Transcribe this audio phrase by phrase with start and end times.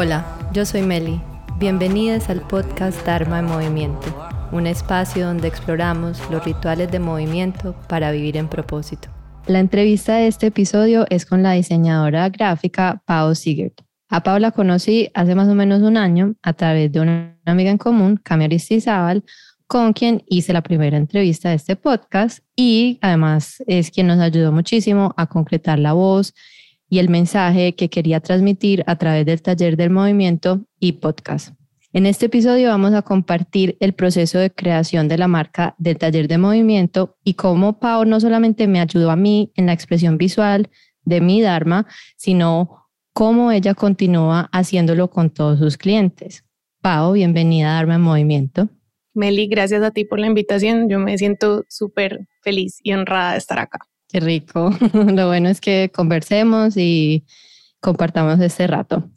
[0.00, 1.20] Hola, yo soy Meli.
[1.58, 4.14] Bienvenidas al podcast Dharma en Movimiento,
[4.52, 9.08] un espacio donde exploramos los rituales de movimiento para vivir en propósito.
[9.48, 13.80] La entrevista de este episodio es con la diseñadora gráfica Pau Sigert.
[14.08, 17.72] A Pau la conocí hace más o menos un año a través de una amiga
[17.72, 19.24] en común, Cami Aristizábal,
[19.66, 24.52] con quien hice la primera entrevista de este podcast y además es quien nos ayudó
[24.52, 26.34] muchísimo a concretar la voz
[26.88, 31.54] y el mensaje que quería transmitir a través del taller del movimiento y podcast.
[31.92, 36.28] En este episodio vamos a compartir el proceso de creación de la marca del taller
[36.28, 40.68] de movimiento y cómo Pau no solamente me ayudó a mí en la expresión visual
[41.04, 46.44] de mi Dharma, sino cómo ella continúa haciéndolo con todos sus clientes.
[46.82, 48.68] Pau, bienvenida a Dharma en Movimiento.
[49.14, 50.88] Meli, gracias a ti por la invitación.
[50.88, 53.80] Yo me siento súper feliz y honrada de estar acá.
[54.08, 54.70] Qué rico.
[54.92, 57.24] Lo bueno es que conversemos y
[57.80, 59.10] compartamos este rato.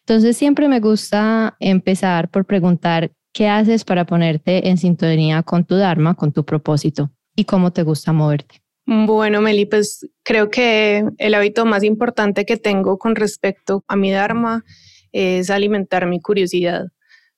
[0.00, 5.76] Entonces, siempre me gusta empezar por preguntar qué haces para ponerte en sintonía con tu
[5.76, 8.62] Dharma, con tu propósito y cómo te gusta moverte.
[8.86, 14.12] Bueno, Meli, pues creo que el hábito más importante que tengo con respecto a mi
[14.12, 14.64] Dharma
[15.10, 16.86] es alimentar mi curiosidad.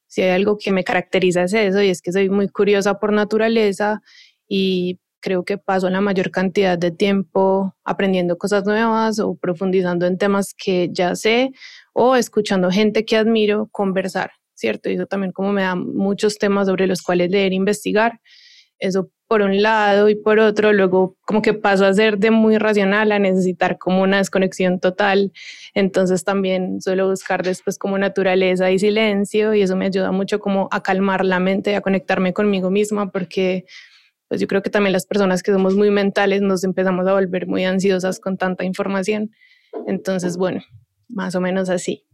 [0.06, 3.12] Si hay algo que me caracteriza es eso, y es que soy muy curiosa por
[3.14, 4.02] naturaleza
[4.46, 10.18] y creo que paso la mayor cantidad de tiempo aprendiendo cosas nuevas o profundizando en
[10.18, 11.52] temas que ya sé
[11.92, 14.90] o escuchando gente que admiro conversar, ¿cierto?
[14.90, 18.20] Y eso también como me da muchos temas sobre los cuales leer e investigar.
[18.78, 22.56] Eso por un lado y por otro, luego como que paso a ser de muy
[22.56, 25.32] racional a necesitar como una desconexión total.
[25.74, 30.68] Entonces también suelo buscar después como naturaleza y silencio y eso me ayuda mucho como
[30.72, 33.66] a calmar la mente a conectarme conmigo misma porque
[34.28, 37.46] pues yo creo que también las personas que somos muy mentales nos empezamos a volver
[37.46, 39.30] muy ansiosas con tanta información.
[39.86, 40.62] Entonces, bueno,
[41.08, 42.06] más o menos así.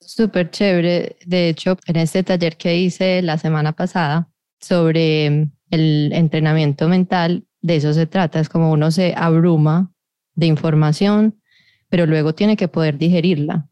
[0.00, 1.16] Súper chévere.
[1.24, 4.28] De hecho, en este taller que hice la semana pasada
[4.60, 8.40] sobre el entrenamiento mental, de eso se trata.
[8.40, 9.92] Es como uno se abruma
[10.34, 11.40] de información,
[11.88, 13.68] pero luego tiene que poder digerirla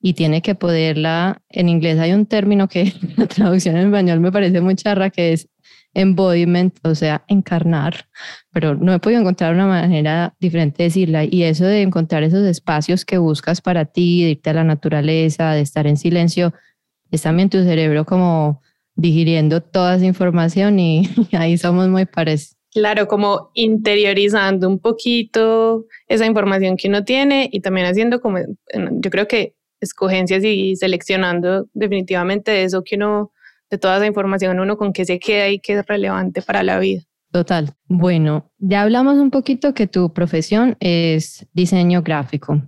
[0.00, 4.32] y tiene que poderla, en inglés hay un término que la traducción en español me
[4.32, 5.48] parece muy charra, que es
[5.94, 8.08] embodiment, o sea, encarnar,
[8.52, 11.24] pero no he podido encontrar una manera diferente de decirla.
[11.24, 15.52] Y eso de encontrar esos espacios que buscas para ti, de irte a la naturaleza,
[15.52, 16.52] de estar en silencio,
[17.10, 18.62] es también tu cerebro como
[18.94, 22.56] digiriendo toda esa información y, ahí somos muy parecidos.
[22.72, 29.10] Claro, como interiorizando un poquito esa información que uno tiene y también haciendo como, yo
[29.10, 33.32] creo que escogencias y seleccionando definitivamente eso que uno
[33.70, 36.78] de toda esa información uno con qué se queda y qué es relevante para la
[36.78, 37.02] vida.
[37.32, 37.72] Total.
[37.86, 42.60] Bueno, ya hablamos un poquito que tu profesión es diseño gráfico,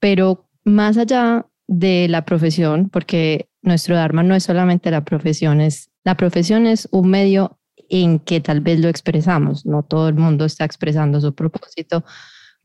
[0.00, 5.90] pero más allá de la profesión, porque nuestro Dharma no es solamente la profesión, es,
[6.02, 7.58] la profesión es un medio
[7.88, 12.04] en que tal vez lo expresamos, no todo el mundo está expresando su propósito,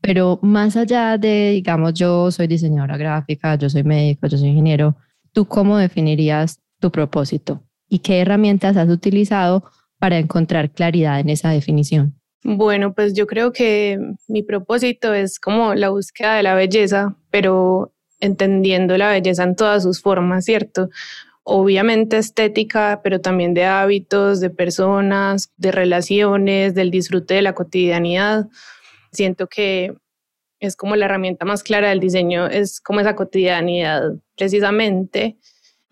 [0.00, 4.96] pero más allá de, digamos, yo soy diseñadora gráfica, yo soy médico, yo soy ingeniero,
[5.32, 7.62] ¿tú cómo definirías tu propósito?
[7.94, 9.62] Y qué herramientas has utilizado
[10.00, 12.18] para encontrar claridad en esa definición?
[12.42, 17.94] Bueno, pues yo creo que mi propósito es como la búsqueda de la belleza, pero
[18.18, 20.88] entendiendo la belleza en todas sus formas, ¿cierto?
[21.44, 28.48] Obviamente estética, pero también de hábitos, de personas, de relaciones, del disfrute de la cotidianidad.
[29.12, 29.94] Siento que
[30.58, 35.38] es como la herramienta más clara del diseño, es como esa cotidianidad precisamente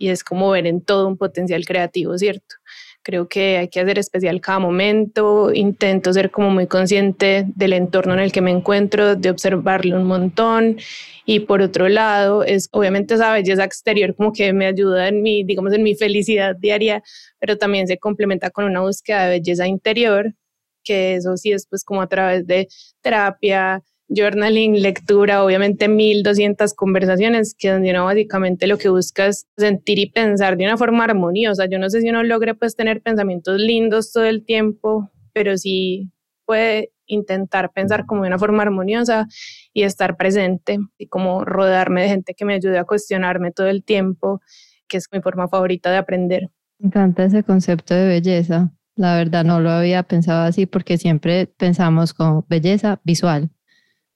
[0.03, 2.57] y es como ver en todo un potencial creativo, ¿cierto?
[3.05, 8.15] Creo que hay que hacer especial cada momento, intento ser como muy consciente del entorno
[8.15, 10.77] en el que me encuentro, de observarlo un montón
[11.25, 15.45] y por otro lado es obviamente esa belleza exterior como que me ayuda en mi,
[15.45, 17.01] digamos, en mi felicidad diaria,
[17.39, 20.35] pero también se complementa con una búsqueda de belleza interior,
[20.83, 22.67] que eso sí es pues como a través de
[23.03, 23.85] terapia,
[24.15, 30.11] journaling, lectura, obviamente 1200 conversaciones, que donde uno básicamente lo que busca es sentir y
[30.11, 31.67] pensar de una forma armoniosa.
[31.67, 36.11] Yo no sé si uno logre pues tener pensamientos lindos todo el tiempo, pero sí
[36.45, 39.27] puede intentar pensar como de una forma armoniosa
[39.73, 43.85] y estar presente y como rodearme de gente que me ayude a cuestionarme todo el
[43.85, 44.41] tiempo,
[44.89, 46.51] que es mi forma favorita de aprender.
[46.79, 48.73] Me encanta ese concepto de belleza.
[48.97, 53.51] La verdad no lo había pensado así porque siempre pensamos con belleza visual,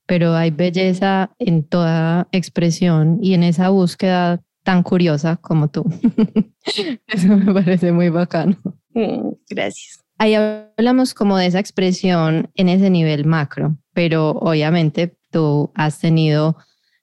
[0.06, 5.84] pero hay belleza en toda expresión y en esa búsqueda tan curiosa como tú.
[7.06, 8.56] Eso me parece muy bacano.
[8.94, 10.04] Mm, gracias.
[10.18, 16.56] Ahí hablamos como de esa expresión en ese nivel macro, pero obviamente tú has tenido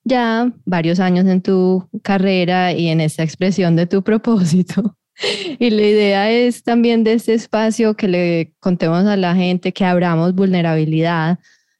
[0.03, 4.97] ya varios años en tu carrera y en esta expresión de tu propósito.
[5.59, 9.85] Y la idea es también de este espacio que le contemos a la gente, que
[9.85, 11.37] abramos vulnerabilidad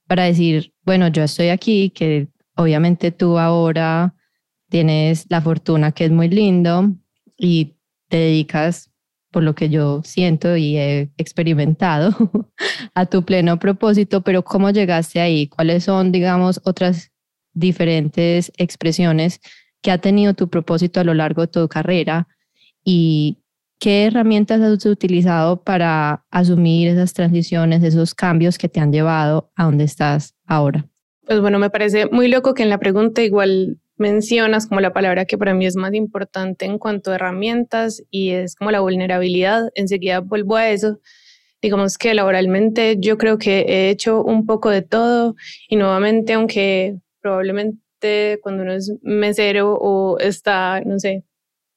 [0.08, 4.16] para decir, bueno, yo estoy aquí, que obviamente tú ahora
[4.70, 6.92] tienes la fortuna que es muy lindo
[7.38, 7.76] y
[8.10, 8.92] te dedicas,
[9.32, 12.12] por lo que yo siento y he experimentado,
[12.94, 15.48] a tu pleno propósito, pero ¿cómo llegaste ahí?
[15.48, 17.12] ¿Cuáles son, digamos, otras
[17.54, 19.40] diferentes expresiones
[19.82, 22.28] que ha tenido tu propósito a lo largo de tu carrera
[22.84, 23.43] y
[23.84, 29.66] qué herramientas has utilizado para asumir esas transiciones, esos cambios que te han llevado a
[29.66, 30.88] donde estás ahora.
[31.26, 35.26] Pues bueno, me parece muy loco que en la pregunta igual mencionas como la palabra
[35.26, 39.70] que para mí es más importante en cuanto a herramientas y es como la vulnerabilidad.
[39.76, 41.02] Enseguida vuelvo a eso.
[41.62, 45.36] Digamos que laboralmente yo creo que he hecho un poco de todo
[45.68, 51.26] y nuevamente, aunque probablemente cuando uno es mesero o está, no sé,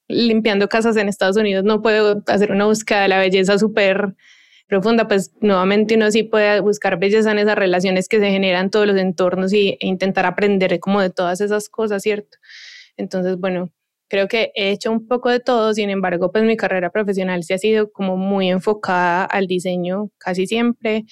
[0.08, 4.14] limpiando casas en Estados Unidos, no puedo hacer una búsqueda de la belleza súper
[4.67, 8.87] profunda, pues nuevamente uno sí puede buscar belleza en esas relaciones que se generan todos
[8.87, 12.38] los entornos y, e intentar aprender como de todas esas cosas, ¿cierto?
[12.97, 13.70] Entonces, bueno,
[14.08, 17.53] creo que he hecho un poco de todo, sin embargo, pues mi carrera profesional sí
[17.53, 21.05] ha sido como muy enfocada al diseño casi siempre,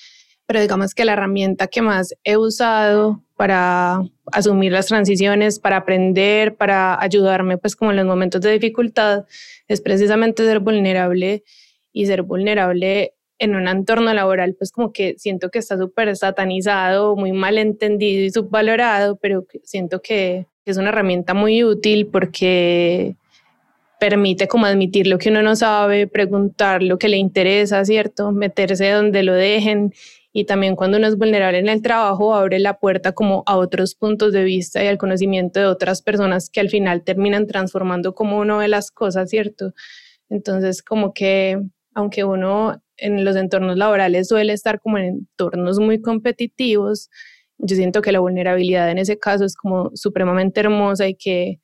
[0.47, 4.03] pero digamos que la herramienta que más he usado para
[4.33, 9.25] asumir las transiciones, para aprender, para ayudarme pues como en los momentos de dificultad,
[9.69, 11.45] es precisamente ser vulnerable
[11.93, 17.17] y ser vulnerable en un entorno laboral pues como que siento que está súper satanizado,
[17.17, 23.17] muy mal entendido y subvalorado, pero siento que es una herramienta muy útil porque
[23.99, 28.33] permite como admitir lo que uno no sabe, preguntar lo que le interesa, ¿cierto?
[28.33, 29.95] Meterse donde lo dejen
[30.37, 33.95] y también cuando uno es vulnerable en el trabajo abre la puerta como a otros
[33.95, 38.39] puntos de vista y al conocimiento de otras personas que al final terminan transformando como
[38.39, 39.73] uno ve las cosas, ¿cierto?
[40.29, 41.63] Entonces como que
[41.95, 47.11] aunque uno en los entornos laborales suele estar como en entornos muy competitivos,
[47.59, 51.61] yo siento que la vulnerabilidad en ese caso es como supremamente hermosa y que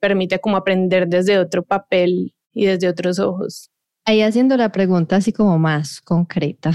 [0.00, 3.70] permite como aprender desde otro papel y desde otros ojos.
[4.04, 6.72] Ahí haciendo la pregunta así como más concreta,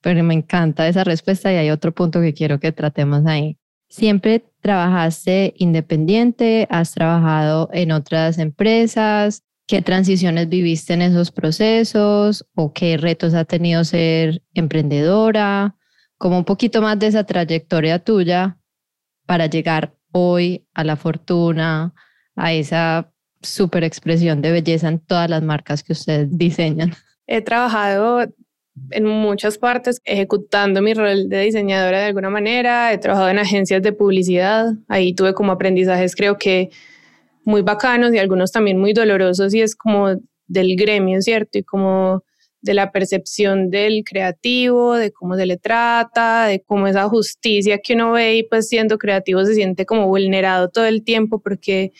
[0.00, 3.58] pero me encanta esa respuesta y hay otro punto que quiero que tratemos ahí.
[3.88, 6.66] ¿Siempre trabajaste independiente?
[6.70, 9.42] ¿Has trabajado en otras empresas?
[9.66, 12.46] ¿Qué transiciones viviste en esos procesos?
[12.54, 15.76] ¿O qué retos ha tenido ser emprendedora?
[16.18, 18.58] Como un poquito más de esa trayectoria tuya
[19.26, 21.94] para llegar hoy a la fortuna,
[22.36, 23.12] a esa
[23.42, 26.94] super expresión de belleza en todas las marcas que ustedes diseñan.
[27.26, 28.26] He trabajado
[28.90, 32.92] en muchas partes ejecutando mi rol de diseñadora de alguna manera.
[32.92, 34.66] He trabajado en agencias de publicidad.
[34.88, 36.70] Ahí tuve como aprendizajes creo que
[37.44, 40.16] muy bacanos y algunos también muy dolorosos y es como
[40.46, 41.58] del gremio, ¿cierto?
[41.58, 42.24] Y como
[42.62, 47.94] de la percepción del creativo, de cómo se le trata, de cómo esa justicia que
[47.94, 51.92] uno ve y pues siendo creativo se siente como vulnerado todo el tiempo porque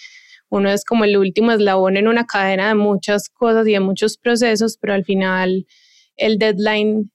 [0.50, 4.19] uno es como el último eslabón en una cadena de muchas cosas y de muchos
[4.19, 5.67] procesos, pero al final
[6.20, 7.11] el deadline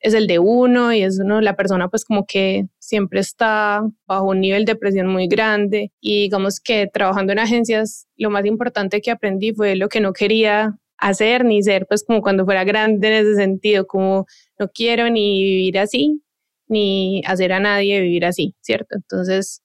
[0.00, 4.26] es el de uno y es uno, la persona pues como que siempre está bajo
[4.26, 9.00] un nivel de presión muy grande y digamos que trabajando en agencias lo más importante
[9.00, 13.08] que aprendí fue lo que no quería hacer ni ser pues como cuando fuera grande
[13.08, 14.26] en ese sentido, como
[14.58, 16.22] no quiero ni vivir así
[16.68, 18.96] ni hacer a nadie vivir así, ¿cierto?
[18.96, 19.62] Entonces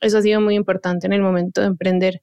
[0.00, 2.22] eso ha sido muy importante en el momento de emprender.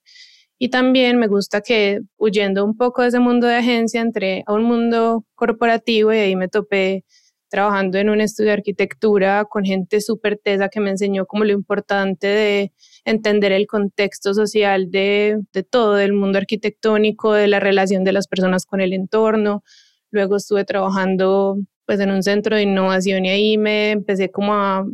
[0.63, 4.53] Y también me gusta que huyendo un poco de ese mundo de agencia, entré a
[4.53, 7.03] un mundo corporativo y ahí me topé
[7.49, 11.51] trabajando en un estudio de arquitectura con gente súper tesa que me enseñó como lo
[11.51, 12.73] importante de
[13.05, 18.27] entender el contexto social de, de todo, del mundo arquitectónico, de la relación de las
[18.27, 19.63] personas con el entorno.
[20.11, 24.85] Luego estuve trabajando pues en un centro de innovación y ahí me empecé como a,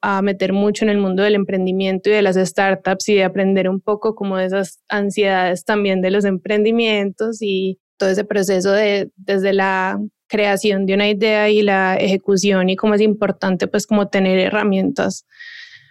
[0.00, 3.68] a meter mucho en el mundo del emprendimiento y de las startups y de aprender
[3.68, 9.10] un poco como de esas ansiedades también de los emprendimientos y todo ese proceso de
[9.16, 14.08] desde la creación de una idea y la ejecución y cómo es importante pues como
[14.08, 15.26] tener herramientas.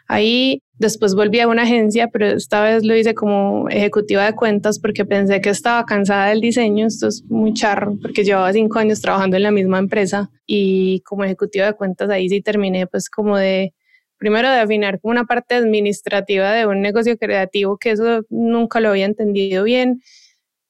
[0.10, 4.80] Ahí después volví a una agencia, pero esta vez lo hice como ejecutiva de cuentas
[4.80, 6.88] porque pensé que estaba cansada del diseño.
[6.88, 11.26] Esto es muy charro porque llevaba cinco años trabajando en la misma empresa y como
[11.26, 13.74] ejecutiva de cuentas ahí sí terminé pues como de
[14.18, 18.90] primero de afinar como una parte administrativa de un negocio creativo, que eso nunca lo
[18.90, 20.02] había entendido bien.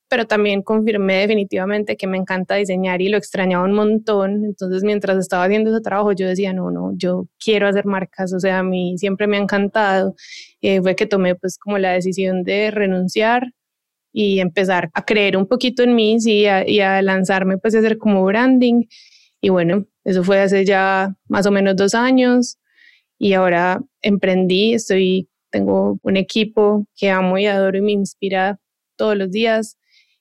[0.10, 4.46] pero también confirmé definitivamente que me encanta diseñar y lo extrañaba un montón.
[4.46, 8.40] Entonces, mientras estaba haciendo ese trabajo, yo decía, no, no, yo quiero hacer marcas, o
[8.40, 10.16] sea, a mí siempre me ha encantado.
[10.62, 13.52] Eh, fue que tomé pues como la decisión de renunciar
[14.14, 17.80] y empezar a creer un poquito en mí y, a, y a lanzarme pues a
[17.80, 18.84] hacer como branding.
[19.42, 22.58] Y bueno, eso fue hace ya más o menos dos años
[23.20, 28.60] y ahora emprendí, estoy, tengo un equipo que amo y adoro y me inspira
[28.96, 29.78] todos los días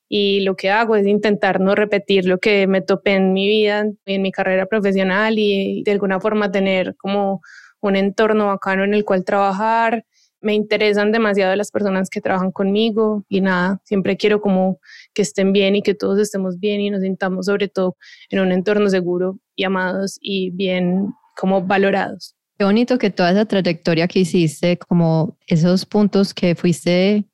[0.09, 3.87] y lo que hago es intentar no repetir lo que me topé en mi vida,
[4.05, 7.41] en mi carrera profesional y de alguna forma tener como
[7.81, 10.05] un entorno bacano en el cual trabajar.
[10.41, 14.79] Me interesan demasiado las personas que trabajan conmigo y nada, siempre quiero como
[15.13, 17.97] que estén bien y que todos estemos bien y nos sintamos sobre todo
[18.31, 22.37] en un entorno seguro y amados y bien como valorados.
[22.59, 27.25] Qué bonito que toda esa trayectoria que hiciste, como esos puntos que fuiste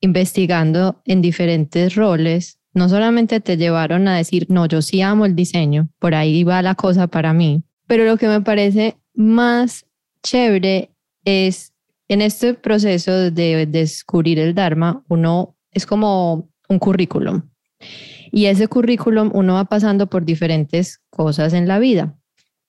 [0.00, 5.34] investigando en diferentes roles, no solamente te llevaron a decir, no, yo sí amo el
[5.34, 9.86] diseño, por ahí va la cosa para mí, pero lo que me parece más
[10.22, 10.90] chévere
[11.24, 11.72] es
[12.08, 17.42] en este proceso de descubrir el Dharma, uno es como un currículum.
[18.30, 22.16] Y ese currículum uno va pasando por diferentes cosas en la vida.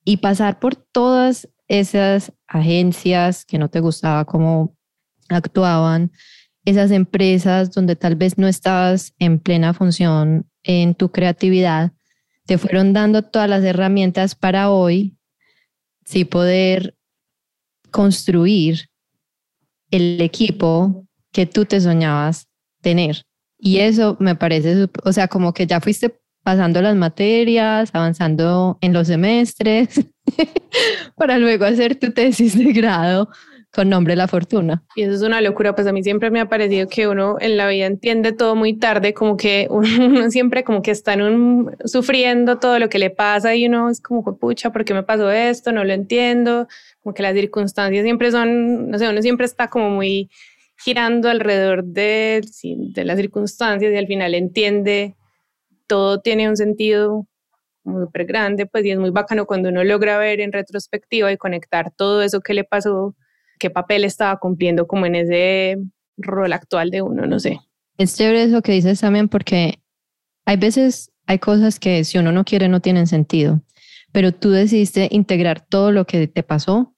[0.03, 4.75] Y pasar por todas esas agencias que no te gustaba cómo
[5.30, 6.12] actuaban,
[6.66, 11.94] esas empresas donde tal vez no estabas en plena función en tu creatividad,
[12.46, 15.16] te fueron dando todas las herramientas para hoy
[16.04, 16.98] sí poder
[17.90, 18.90] construir
[19.92, 22.50] el equipo que tú te soñabas
[22.82, 23.24] tener.
[23.58, 28.92] Y eso me parece, o sea, como que ya fuiste pasando las materias, avanzando en
[28.92, 29.90] los semestres,
[31.16, 33.30] para luego hacer tu tesis de grado
[33.74, 34.84] con nombre La Fortuna.
[34.96, 37.56] Y eso es una locura, pues a mí siempre me ha parecido que uno en
[37.56, 41.16] la vida entiende todo muy tarde, como que uno siempre como que está
[41.86, 45.32] sufriendo todo lo que le pasa y uno es como, pucha, ¿por qué me pasó
[45.32, 45.72] esto?
[45.72, 46.68] No lo entiendo,
[47.02, 50.30] como que las circunstancias siempre son, no sé, uno siempre está como muy
[50.84, 52.42] girando alrededor de,
[52.96, 55.16] las circunstancias y al final entiende,
[55.88, 57.28] todo tiene un sentido
[57.84, 61.92] súper grande, pues y es muy bacano cuando uno logra ver en retrospectiva y conectar
[61.92, 63.16] todo eso que le pasó
[63.62, 65.78] qué papel estaba cumpliendo como en ese
[66.18, 67.60] rol actual de uno, no sé.
[67.98, 69.80] Es chévere eso que dices también porque
[70.46, 73.62] hay veces, hay cosas que si uno no quiere no tienen sentido,
[74.12, 76.96] pero tú decidiste integrar todo lo que te pasó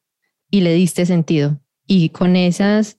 [0.49, 1.59] y le diste sentido.
[1.85, 2.97] Y con esas,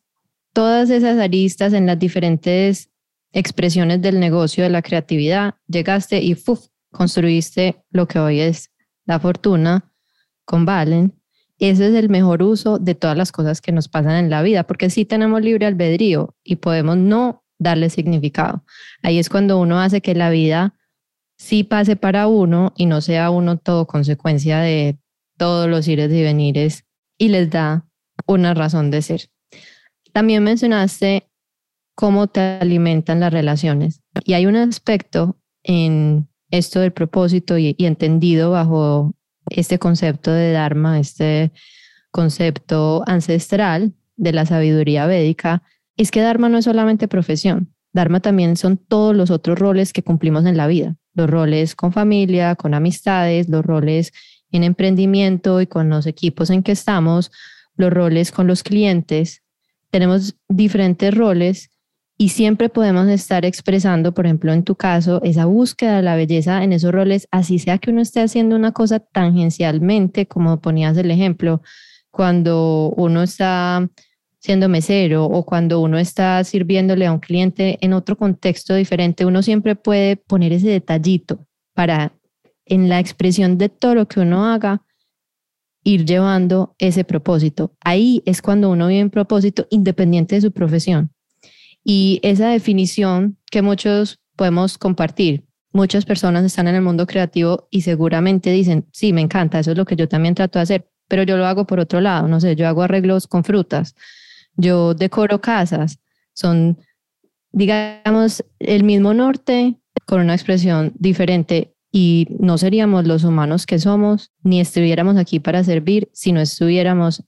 [0.52, 2.90] todas esas aristas en las diferentes
[3.32, 6.34] expresiones del negocio, de la creatividad, llegaste y
[6.94, 8.70] construiste lo que hoy es
[9.04, 9.92] la fortuna
[10.46, 11.12] con Valen
[11.58, 14.64] ese es el mejor uso de todas las cosas que nos pasan en la vida,
[14.64, 18.64] porque sí tenemos libre albedrío y podemos no darle significado.
[19.02, 20.74] Ahí es cuando uno hace que la vida
[21.38, 24.98] sí pase para uno y no sea uno todo consecuencia de
[25.36, 26.84] todos los ires y venires
[27.18, 27.86] y les da
[28.26, 29.28] una razón de ser.
[30.12, 31.28] También mencionaste
[31.94, 37.86] cómo te alimentan las relaciones y hay un aspecto en esto del propósito y, y
[37.86, 39.14] entendido bajo
[39.50, 41.52] este concepto de Dharma, este
[42.10, 45.62] concepto ancestral de la sabiduría védica,
[45.96, 50.02] es que Dharma no es solamente profesión, Dharma también son todos los otros roles que
[50.02, 54.12] cumplimos en la vida, los roles con familia, con amistades, los roles
[54.50, 57.30] en emprendimiento y con los equipos en que estamos,
[57.76, 59.42] los roles con los clientes.
[59.90, 61.70] Tenemos diferentes roles
[62.16, 66.62] y siempre podemos estar expresando, por ejemplo, en tu caso, esa búsqueda de la belleza
[66.62, 71.10] en esos roles, así sea que uno esté haciendo una cosa tangencialmente, como ponías el
[71.10, 71.62] ejemplo,
[72.10, 73.88] cuando uno está
[74.38, 79.42] siendo mesero o cuando uno está sirviéndole a un cliente en otro contexto diferente, uno
[79.42, 82.12] siempre puede poner ese detallito para
[82.66, 84.82] en la expresión de todo lo que uno haga,
[85.82, 87.74] ir llevando ese propósito.
[87.80, 91.13] Ahí es cuando uno vive en propósito independiente de su profesión.
[91.84, 97.82] Y esa definición que muchos podemos compartir, muchas personas están en el mundo creativo y
[97.82, 101.22] seguramente dicen, sí, me encanta, eso es lo que yo también trato de hacer, pero
[101.24, 103.94] yo lo hago por otro lado, no sé, yo hago arreglos con frutas,
[104.56, 105.98] yo decoro casas,
[106.32, 106.78] son,
[107.52, 114.32] digamos, el mismo norte con una expresión diferente y no seríamos los humanos que somos,
[114.42, 117.22] ni estuviéramos aquí para servir si no estuviéramos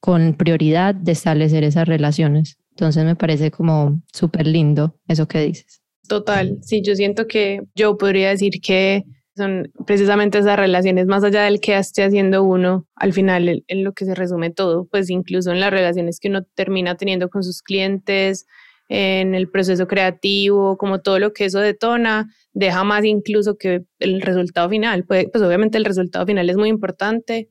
[0.00, 2.58] con prioridad de establecer esas relaciones.
[2.76, 5.80] Entonces me parece como súper lindo eso que dices.
[6.06, 9.04] Total, sí, yo siento que yo podría decir que
[9.34, 13.94] son precisamente esas relaciones más allá del que esté haciendo uno, al final en lo
[13.94, 17.62] que se resume todo, pues incluso en las relaciones que uno termina teniendo con sus
[17.62, 18.44] clientes,
[18.90, 24.20] en el proceso creativo, como todo lo que eso detona, deja más incluso que el
[24.20, 25.04] resultado final.
[25.04, 27.48] Pues, pues obviamente el resultado final es muy importante,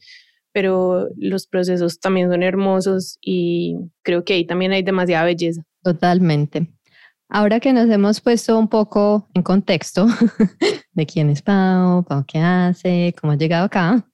[0.56, 5.62] pero los procesos también son hermosos y creo que ahí también hay demasiada belleza.
[5.84, 6.74] Totalmente.
[7.28, 10.08] Ahora que nos hemos puesto un poco en contexto
[10.94, 14.10] de quién es Pau, Pau qué hace, cómo ha llegado acá,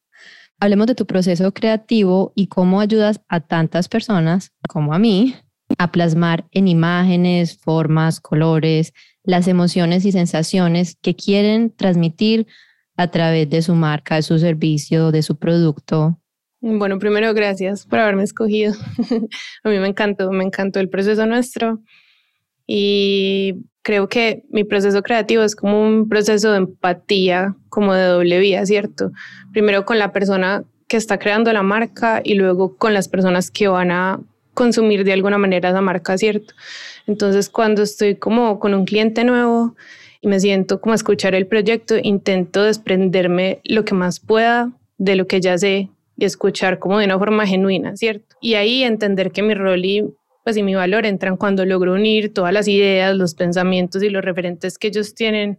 [0.59, 5.35] hablemos de tu proceso creativo y cómo ayudas a tantas personas como a mí
[5.77, 8.93] a plasmar en imágenes, formas, colores,
[9.23, 12.47] las emociones y sensaciones que quieren transmitir
[12.97, 16.17] a través de su marca, de su servicio, de su producto
[16.61, 18.73] bueno, primero gracias por haberme escogido.
[19.63, 21.81] a mí me encantó, me encantó el proceso nuestro
[22.67, 28.39] y creo que mi proceso creativo es como un proceso de empatía, como de doble
[28.39, 29.11] vía, ¿cierto?
[29.51, 33.67] Primero con la persona que está creando la marca y luego con las personas que
[33.67, 34.19] van a
[34.53, 36.53] consumir de alguna manera esa marca, ¿cierto?
[37.07, 39.75] Entonces cuando estoy como con un cliente nuevo
[40.21, 45.25] y me siento como escuchar el proyecto, intento desprenderme lo que más pueda de lo
[45.25, 45.89] que ya sé
[46.21, 48.35] y escuchar como de una forma genuina, ¿cierto?
[48.39, 50.05] Y ahí entender que mi rol y
[50.43, 54.23] pues y mi valor entran cuando logro unir todas las ideas, los pensamientos y los
[54.23, 55.57] referentes que ellos tienen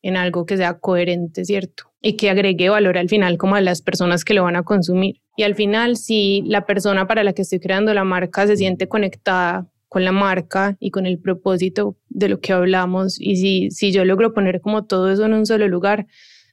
[0.00, 1.92] en algo que sea coherente, ¿cierto?
[2.00, 5.20] Y que agregue valor al final como a las personas que lo van a consumir.
[5.36, 8.88] Y al final, si la persona para la que estoy creando la marca se siente
[8.88, 13.92] conectada con la marca y con el propósito de lo que hablamos, y si, si
[13.92, 16.06] yo logro poner como todo eso en un solo lugar,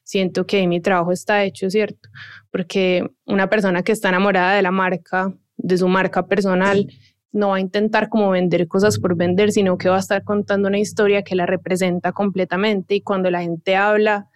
[0.08, 2.08] siento que mi trabajo está hecho, ¿cierto?
[2.50, 6.88] Porque una persona que está enamorada de la marca, de su marca personal,
[7.34, 10.70] no va a intentar como vender cosas por vender, sino que va a estar contando
[10.70, 14.30] una historia que la representa completamente y cuando la gente habla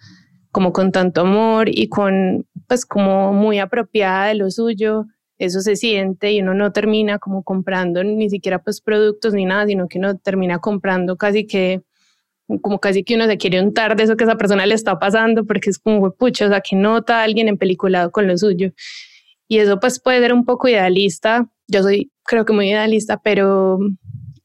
[0.51, 5.05] como con tanto amor y con pues como muy apropiada de lo suyo,
[5.37, 9.67] eso se siente y uno no termina como comprando ni siquiera pues productos ni nada,
[9.67, 11.81] sino que uno termina comprando casi que
[12.59, 15.45] como casi que uno se quiere untar de eso que esa persona le está pasando,
[15.45, 18.71] porque es como, pucha, o sea, que nota a alguien empeliculado con lo suyo.
[19.47, 21.49] Y eso pues puede ser un poco idealista.
[21.67, 23.79] Yo soy, creo que muy idealista, pero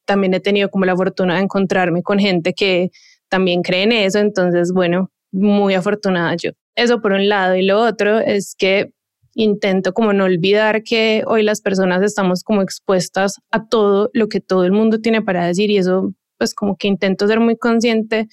[0.05, 2.91] también he tenido como la fortuna de encontrarme con gente que
[3.29, 4.19] también cree en eso.
[4.19, 6.51] Entonces, bueno, muy afortunada yo.
[6.75, 7.57] Eso por un lado.
[7.57, 8.91] Y lo otro es que
[9.35, 14.41] intento como no olvidar que hoy las personas estamos como expuestas a todo lo que
[14.41, 18.29] todo el mundo tiene para decir y eso pues como que intento ser muy consciente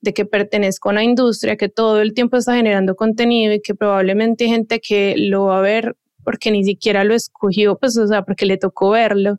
[0.00, 3.74] de que pertenezco a una industria que todo el tiempo está generando contenido y que
[3.74, 8.06] probablemente hay gente que lo va a ver porque ni siquiera lo escogió, pues o
[8.06, 9.38] sea, porque le tocó verlo.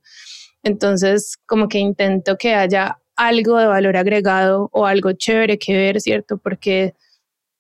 [0.64, 6.02] Entonces, como que intento que haya algo de valor agregado o algo chévere que ver,
[6.02, 6.38] ¿cierto?
[6.38, 6.96] Porque,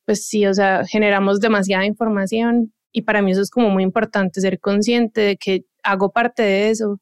[0.05, 4.41] pues sí, o sea, generamos demasiada información y para mí eso es como muy importante,
[4.41, 6.99] ser consciente de que hago parte de eso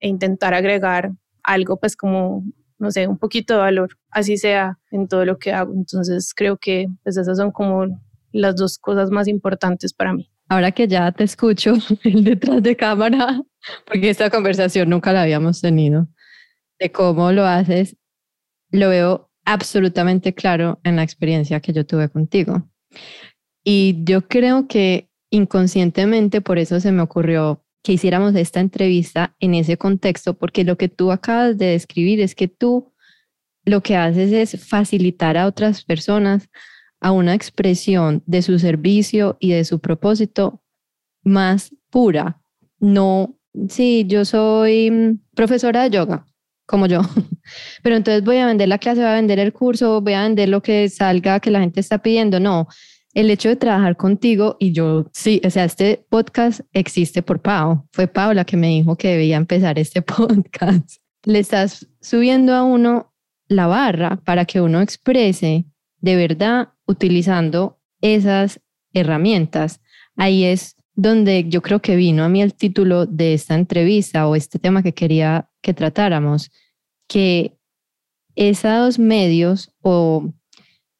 [0.00, 1.10] e intentar agregar
[1.42, 2.44] algo, pues como
[2.78, 5.72] no sé, un poquito de valor, así sea en todo lo que hago.
[5.74, 7.86] Entonces creo que pues esas son como
[8.32, 10.30] las dos cosas más importantes para mí.
[10.48, 13.42] Ahora que ya te escucho detrás de cámara,
[13.86, 16.08] porque esta conversación nunca la habíamos tenido,
[16.78, 17.96] de cómo lo haces,
[18.70, 22.68] lo veo absolutamente claro en la experiencia que yo tuve contigo.
[23.64, 29.54] Y yo creo que inconscientemente por eso se me ocurrió que hiciéramos esta entrevista en
[29.54, 32.92] ese contexto, porque lo que tú acabas de describir es que tú
[33.64, 36.48] lo que haces es facilitar a otras personas
[37.00, 40.62] a una expresión de su servicio y de su propósito
[41.22, 42.40] más pura.
[42.80, 43.36] No,
[43.68, 46.26] sí, yo soy mm, profesora de yoga,
[46.66, 47.02] como yo,
[47.82, 50.48] pero entonces voy a vender la clase, voy a vender el curso, voy a vender
[50.48, 52.40] lo que salga que la gente está pidiendo.
[52.40, 52.68] No,
[53.18, 57.84] el hecho de trabajar contigo y yo, sí, o sea, este podcast existe por Pau.
[57.90, 61.02] Fue Pau la que me dijo que debía empezar este podcast.
[61.24, 63.12] Le estás subiendo a uno
[63.48, 65.64] la barra para que uno exprese
[66.00, 68.60] de verdad utilizando esas
[68.92, 69.80] herramientas.
[70.14, 74.36] Ahí es donde yo creo que vino a mí el título de esta entrevista o
[74.36, 76.52] este tema que quería que tratáramos,
[77.08, 77.58] que
[78.36, 80.32] esos medios o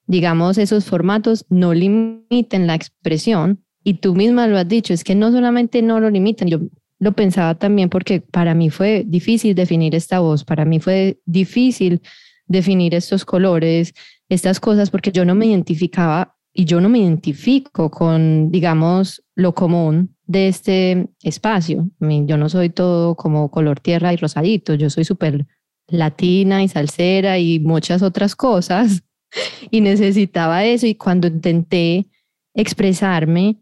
[0.08, 3.62] digamos, esos formatos no limiten la expresión.
[3.84, 6.58] Y tú misma lo has dicho, es que no solamente no lo limitan, yo
[6.98, 12.02] lo pensaba también porque para mí fue difícil definir esta voz, para mí fue difícil
[12.46, 13.94] definir estos colores,
[14.28, 19.54] estas cosas, porque yo no me identificaba y yo no me identifico con, digamos, lo
[19.54, 21.88] común de este espacio.
[22.00, 25.46] Yo no soy todo como color tierra y rosadito, yo soy súper
[25.86, 29.02] latina y salsera y muchas otras cosas
[29.70, 32.06] y necesitaba eso y cuando intenté
[32.54, 33.56] expresarme,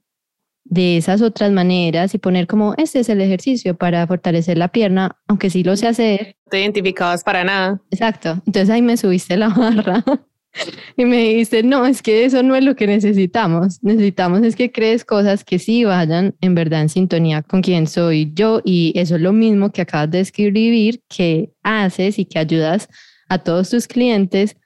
[0.68, 5.16] de esas otras maneras y poner como este es el ejercicio para fortalecer la pierna,
[5.28, 6.36] aunque sí lo sé hacer.
[6.46, 7.80] No te identificabas para nada.
[7.90, 8.42] Exacto.
[8.46, 10.04] Entonces ahí me subiste la barra
[10.96, 13.82] y me dijiste, no, es que eso no es lo que necesitamos.
[13.82, 18.32] Necesitamos es que crees cosas que sí vayan en verdad en sintonía con quien soy
[18.34, 22.88] yo y eso es lo mismo que acabas de escribir, que haces y que ayudas
[23.28, 24.56] a todos tus clientes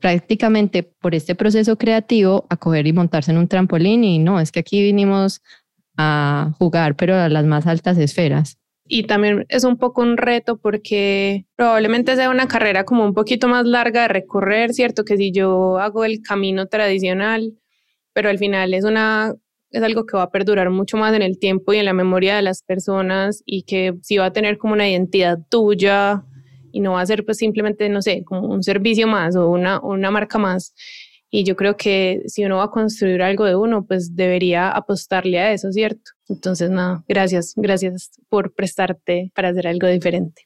[0.00, 4.52] prácticamente por este proceso creativo a coger y montarse en un trampolín y no, es
[4.52, 5.42] que aquí vinimos
[5.96, 8.58] a jugar, pero a las más altas esferas.
[8.88, 13.48] Y también es un poco un reto porque probablemente sea una carrera como un poquito
[13.48, 15.04] más larga de recorrer, ¿cierto?
[15.04, 17.54] Que si yo hago el camino tradicional,
[18.12, 19.34] pero al final es una
[19.70, 22.36] es algo que va a perdurar mucho más en el tiempo y en la memoria
[22.36, 26.24] de las personas y que sí va a tener como una identidad tuya,
[26.76, 29.80] y no va a ser pues simplemente, no sé, como un servicio más o una,
[29.80, 30.74] una marca más.
[31.30, 35.40] Y yo creo que si uno va a construir algo de uno, pues debería apostarle
[35.40, 36.10] a eso, ¿cierto?
[36.28, 40.42] Entonces, nada, gracias, gracias por prestarte para hacer algo diferente.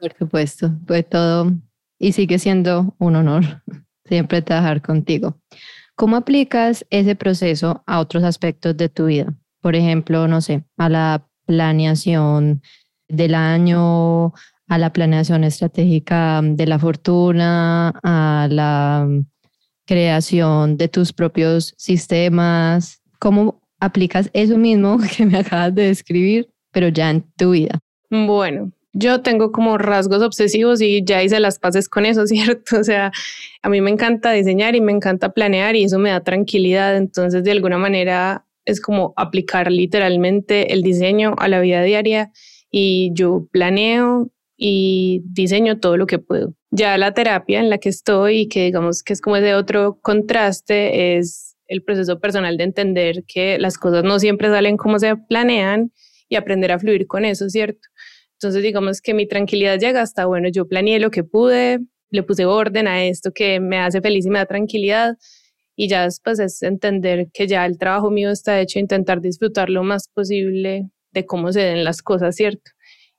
[0.00, 1.52] Por supuesto, fue todo
[1.96, 3.62] y sigue siendo un honor
[4.04, 5.38] siempre trabajar contigo.
[5.94, 9.32] ¿Cómo aplicas ese proceso a otros aspectos de tu vida?
[9.60, 12.62] Por ejemplo, no sé, a la planeación
[13.08, 14.32] del año,
[14.72, 19.06] a la planeación estratégica de la fortuna, a la
[19.86, 23.02] creación de tus propios sistemas.
[23.18, 27.80] ¿Cómo aplicas eso mismo que me acabas de describir, pero ya en tu vida?
[28.08, 32.78] Bueno, yo tengo como rasgos obsesivos y ya hice las paces con eso, ¿cierto?
[32.78, 33.12] O sea,
[33.60, 36.96] a mí me encanta diseñar y me encanta planear y eso me da tranquilidad.
[36.96, 42.32] Entonces, de alguna manera, es como aplicar literalmente el diseño a la vida diaria
[42.70, 46.54] y yo planeo y diseño todo lo que puedo.
[46.70, 49.98] Ya la terapia en la que estoy y que digamos que es como ese otro
[50.00, 55.16] contraste es el proceso personal de entender que las cosas no siempre salen como se
[55.16, 55.92] planean
[56.28, 57.88] y aprender a fluir con eso, ¿cierto?
[58.34, 62.44] Entonces digamos que mi tranquilidad llega hasta, bueno, yo planeé lo que pude, le puse
[62.44, 65.16] orden a esto que me hace feliz y me da tranquilidad
[65.76, 69.82] y ya después es entender que ya el trabajo mío está hecho, intentar disfrutar lo
[69.82, 72.70] más posible de cómo se den las cosas, ¿cierto?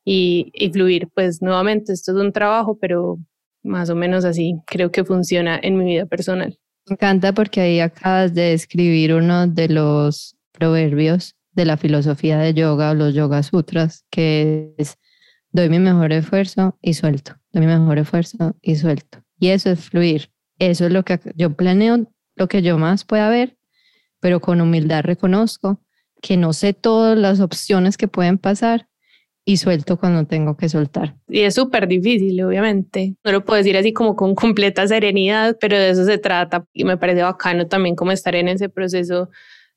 [0.06, 1.10] Y, fluir.
[1.13, 3.20] Pues nuevamente, esto es un trabajo, pero
[3.63, 6.58] más o menos así creo que funciona en mi vida personal.
[6.88, 12.54] Me encanta porque ahí acabas de escribir uno de los proverbios de la filosofía de
[12.54, 14.98] yoga o los yoga sutras, que es
[15.52, 19.24] doy mi mejor esfuerzo y suelto, doy mi mejor esfuerzo y suelto.
[19.39, 20.32] Y eso es fluir.
[20.60, 23.58] Eso es lo que yo planeo, lo que yo más pueda ver,
[24.20, 25.82] pero con humildad reconozco
[26.22, 28.88] que no sé todas las opciones que pueden pasar,
[29.46, 31.16] y suelto cuando tengo que soltar.
[31.28, 33.16] Y es súper difícil, obviamente.
[33.24, 36.84] No lo puedo decir así como con completa serenidad, pero de eso se trata y
[36.84, 39.30] me parece bacano también como estar en ese proceso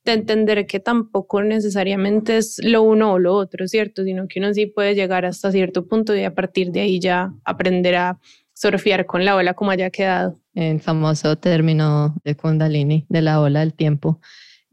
[0.05, 4.05] de entender que tampoco necesariamente es lo uno o lo otro, ¿cierto?
[4.05, 7.33] Sino que uno sí puede llegar hasta cierto punto y a partir de ahí ya
[7.45, 8.19] aprender a
[8.55, 10.39] surfear con la ola como haya quedado.
[10.55, 14.21] El famoso término de Kundalini, de la ola del tiempo.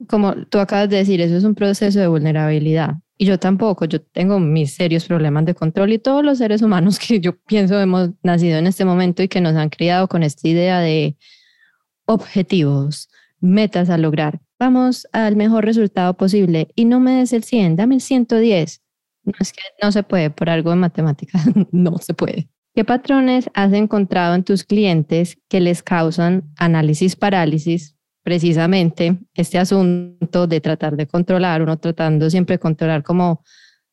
[0.07, 4.01] Como tú acabas de decir, eso es un proceso de vulnerabilidad y yo tampoco, yo
[4.01, 8.09] tengo mis serios problemas de control y todos los seres humanos que yo pienso hemos
[8.21, 11.15] nacido en este momento y que nos han criado con esta idea de
[12.05, 13.07] objetivos,
[13.39, 14.41] metas a lograr.
[14.59, 18.81] Vamos al mejor resultado posible y no me des el 100, dame el 110.
[19.23, 22.49] No es que no se puede, por algo de matemáticas, no se puede.
[22.75, 30.47] ¿Qué patrones has encontrado en tus clientes que les causan análisis parálisis precisamente este asunto
[30.47, 33.43] de tratar de controlar, uno tratando siempre de controlar cómo,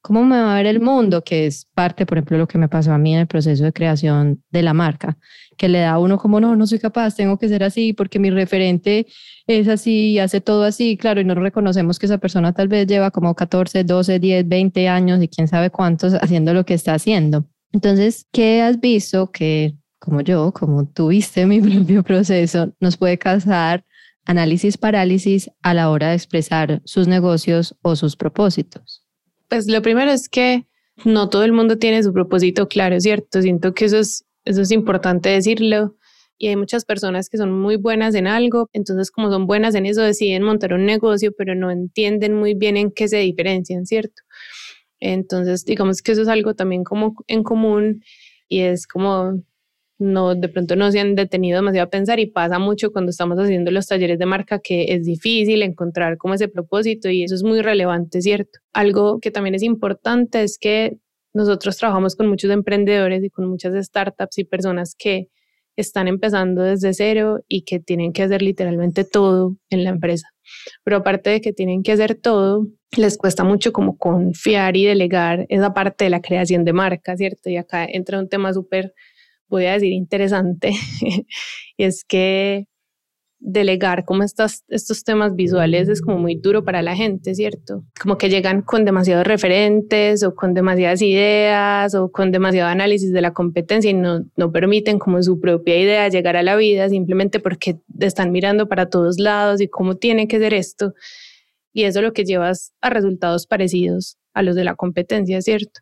[0.01, 2.69] cómo me va a ver el mundo, que es parte, por ejemplo, lo que me
[2.69, 5.19] pasó a mí en el proceso de creación de la marca,
[5.59, 8.19] que le da a uno como, no, no soy capaz, tengo que ser así porque
[8.19, 9.07] mi referente
[9.47, 13.11] es así hace todo así, claro, y no reconocemos que esa persona tal vez lleva
[13.11, 17.47] como 14, 12, 10, 20 años y quién sabe cuántos haciendo lo que está haciendo.
[17.73, 23.85] Entonces, ¿qué has visto que como yo, como tuviste mi propio proceso, nos puede causar
[24.31, 29.05] análisis parálisis a la hora de expresar sus negocios o sus propósitos?
[29.49, 30.67] Pues lo primero es que
[31.05, 33.43] no todo el mundo tiene su propósito claro, ¿cierto?
[33.43, 35.97] Siento que eso es, eso es importante decirlo.
[36.39, 39.85] Y hay muchas personas que son muy buenas en algo, entonces como son buenas en
[39.85, 44.23] eso deciden montar un negocio, pero no entienden muy bien en qué se diferencian, ¿cierto?
[45.01, 48.03] Entonces, digamos que eso es algo también como en común
[48.49, 49.43] y es como
[50.01, 53.39] no, de pronto no se han detenido demasiado a pensar y pasa mucho cuando estamos
[53.39, 57.43] haciendo los talleres de marca que es difícil encontrar como ese propósito y eso es
[57.43, 58.59] muy relevante, ¿cierto?
[58.73, 60.97] Algo que también es importante es que
[61.35, 65.29] nosotros trabajamos con muchos emprendedores y con muchas startups y personas que
[65.77, 70.29] están empezando desde cero y que tienen que hacer literalmente todo en la empresa.
[70.83, 75.47] pero aparte de que tienen que hacer todo, les cuesta mucho como confiar y delegar
[75.49, 77.51] esa parte de la creación de marca, ¿cierto?
[77.51, 78.95] Y acá entra un tema súper,
[79.51, 80.73] voy a decir, interesante,
[81.77, 82.67] y es que
[83.41, 87.85] delegar como estas, estos temas visuales es como muy duro para la gente, ¿cierto?
[88.01, 93.23] Como que llegan con demasiados referentes o con demasiadas ideas o con demasiado análisis de
[93.23, 97.41] la competencia y no, no permiten como su propia idea llegar a la vida simplemente
[97.41, 100.93] porque están mirando para todos lados y cómo tiene que ser esto.
[101.73, 105.81] Y eso es lo que llevas a resultados parecidos a los de la competencia, ¿cierto?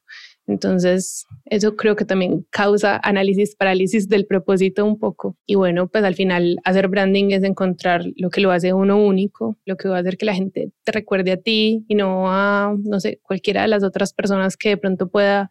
[0.48, 5.36] Entonces, eso creo que también causa análisis parálisis del propósito un poco.
[5.46, 9.58] Y bueno, pues al final hacer branding es encontrar lo que lo hace uno único,
[9.66, 12.74] lo que va a hacer que la gente te recuerde a ti y no a,
[12.82, 15.50] no sé, cualquiera de las otras personas que de pronto pueda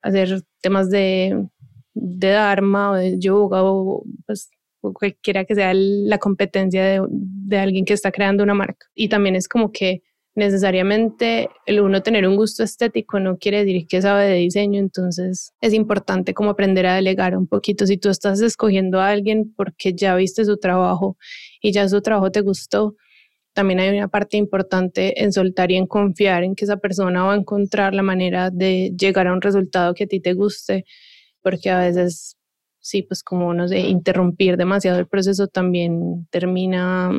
[0.00, 1.46] hacer temas de,
[1.92, 4.50] de Dharma o de yoga o pues
[4.80, 8.86] cualquiera que sea la competencia de, de alguien que está creando una marca.
[8.94, 10.02] Y también es como que
[10.34, 15.52] necesariamente el uno tener un gusto estético no quiere decir que sabe de diseño, entonces
[15.60, 17.86] es importante como aprender a delegar un poquito.
[17.86, 21.16] Si tú estás escogiendo a alguien porque ya viste su trabajo
[21.60, 22.94] y ya su trabajo te gustó,
[23.52, 27.34] también hay una parte importante en soltar y en confiar en que esa persona va
[27.34, 30.84] a encontrar la manera de llegar a un resultado que a ti te guste,
[31.42, 32.36] porque a veces,
[32.78, 37.10] sí, pues como no sé, interrumpir demasiado el proceso también termina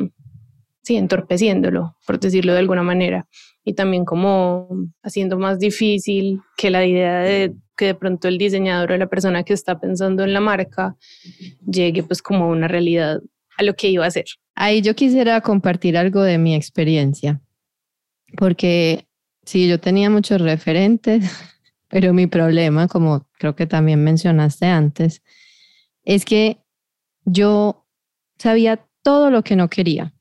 [0.82, 3.26] sí, entorpeciéndolo, por decirlo de alguna manera,
[3.64, 4.68] y también como
[5.02, 9.44] haciendo más difícil que la idea de que de pronto el diseñador o la persona
[9.44, 10.96] que está pensando en la marca
[11.64, 13.20] llegue pues como una realidad
[13.56, 14.24] a lo que iba a hacer.
[14.54, 17.40] Ahí yo quisiera compartir algo de mi experiencia,
[18.36, 19.06] porque
[19.44, 21.24] sí, yo tenía muchos referentes,
[21.88, 25.22] pero mi problema, como creo que también mencionaste antes,
[26.04, 26.58] es que
[27.24, 27.86] yo
[28.38, 30.12] sabía todo lo que no quería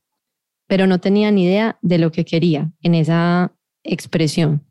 [0.71, 3.53] pero no tenía ni idea de lo que quería en esa
[3.83, 4.65] expresión.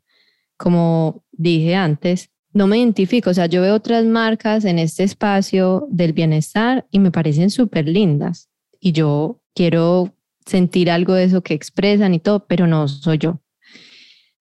[0.57, 5.85] Como dije antes, no me identifico, o sea, yo veo otras marcas en este espacio
[5.91, 10.11] del bienestar y me parecen súper lindas y yo quiero
[10.43, 13.39] sentir algo de eso que expresan y todo, pero no soy yo.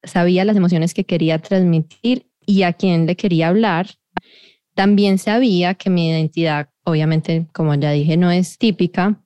[0.03, 3.87] Sabía las emociones que quería transmitir y a quién le quería hablar.
[4.75, 9.23] También sabía que mi identidad, obviamente, como ya dije, no es típica,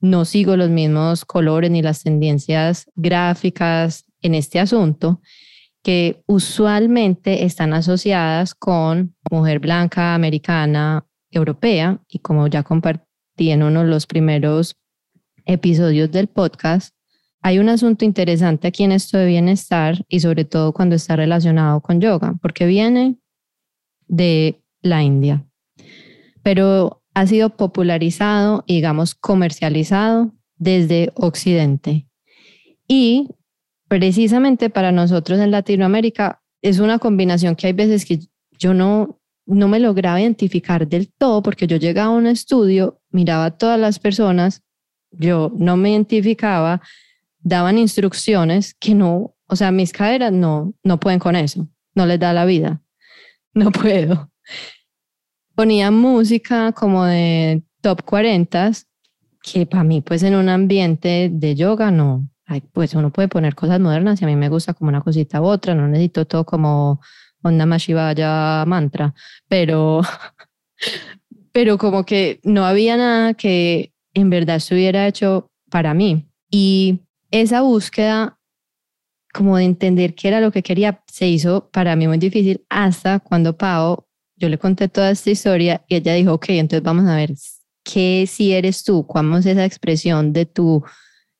[0.00, 5.20] no sigo los mismos colores ni las tendencias gráficas en este asunto,
[5.82, 13.80] que usualmente están asociadas con mujer blanca, americana, europea, y como ya compartí en uno
[13.82, 14.76] de los primeros
[15.44, 16.94] episodios del podcast,
[17.42, 21.82] hay un asunto interesante aquí en esto de bienestar y sobre todo cuando está relacionado
[21.82, 23.18] con yoga, porque viene
[24.08, 25.44] de la India.
[26.42, 32.08] Pero ha sido popularizado digamos, comercializado desde Occidente.
[32.86, 33.30] Y
[33.88, 38.20] precisamente para nosotros en Latinoamérica es una combinación que hay veces que
[38.58, 43.46] yo no, no me lograba identificar del todo porque yo llegaba a un estudio, miraba
[43.46, 44.62] a todas las personas,
[45.10, 46.82] yo no me identificaba,
[47.40, 52.18] daban instrucciones que no, o sea, mis caderas no, no pueden con eso, no les
[52.18, 52.82] da la vida,
[53.54, 54.30] no puedo
[55.54, 58.72] ponía música como de top 40,
[59.42, 62.28] que para mí pues en un ambiente de yoga no,
[62.72, 65.44] pues uno puede poner cosas modernas y a mí me gusta como una cosita u
[65.44, 67.00] otra, no necesito todo como
[67.42, 69.14] onda Mashivaya mantra,
[69.48, 70.00] pero,
[71.52, 76.26] pero como que no había nada que en verdad estuviera hecho para mí.
[76.50, 78.38] Y esa búsqueda
[79.32, 83.18] como de entender qué era lo que quería se hizo para mí muy difícil hasta
[83.18, 84.03] cuando Pau
[84.36, 87.34] yo le conté toda esta historia y ella dijo, ok, entonces vamos a ver
[87.84, 90.82] qué si eres tú, cómo es esa expresión de tu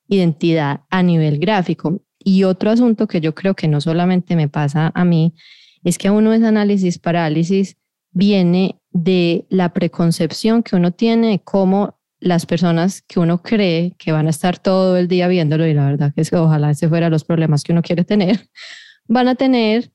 [0.08, 2.00] identidad a nivel gráfico.
[2.18, 5.34] Y otro asunto que yo creo que no solamente me pasa a mí,
[5.82, 7.76] es que uno es análisis parálisis
[8.12, 14.12] viene de la preconcepción que uno tiene de cómo las personas que uno cree que
[14.12, 16.88] van a estar todo el día viéndolo, y la verdad que es que ojalá ese
[16.88, 18.48] fuera los problemas que uno quiere tener,
[19.08, 19.90] van a tener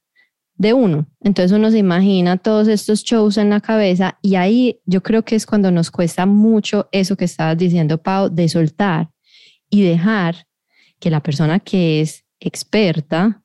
[0.60, 1.08] de uno.
[1.22, 5.36] Entonces uno se imagina todos estos shows en la cabeza y ahí yo creo que
[5.36, 9.10] es cuando nos cuesta mucho eso que estabas diciendo, Pau, de soltar
[9.70, 10.46] y dejar
[11.00, 13.42] que la persona que es experta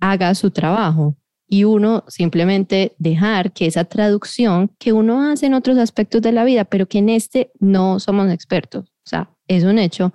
[0.00, 5.76] haga su trabajo y uno simplemente dejar que esa traducción que uno hace en otros
[5.76, 9.78] aspectos de la vida, pero que en este no somos expertos, o sea, es un
[9.78, 10.14] hecho,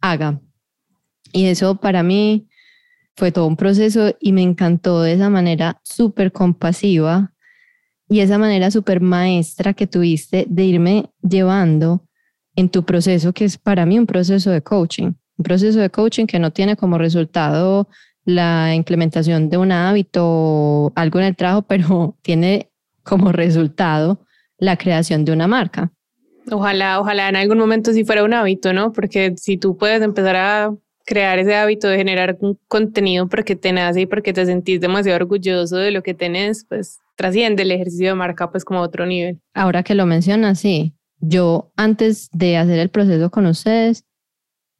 [0.00, 0.40] haga.
[1.32, 2.46] Y eso para mí
[3.16, 7.32] fue todo un proceso y me encantó de esa manera súper compasiva
[8.08, 12.06] y esa manera súper maestra que tuviste de irme llevando
[12.56, 16.26] en tu proceso, que es para mí un proceso de coaching, un proceso de coaching
[16.26, 17.88] que no tiene como resultado
[18.24, 22.70] la implementación de un hábito o algo en el trabajo, pero tiene
[23.02, 24.24] como resultado
[24.58, 25.90] la creación de una marca.
[26.50, 28.92] Ojalá, ojalá en algún momento sí fuera un hábito, ¿no?
[28.92, 33.72] Porque si tú puedes empezar a crear ese hábito de generar un contenido porque te
[33.72, 38.08] nace y porque te sentís demasiado orgulloso de lo que tenés, pues trasciende el ejercicio
[38.08, 39.40] de marca pues como a otro nivel.
[39.54, 40.94] Ahora que lo mencionas, sí.
[41.20, 44.04] Yo antes de hacer el proceso con ustedes,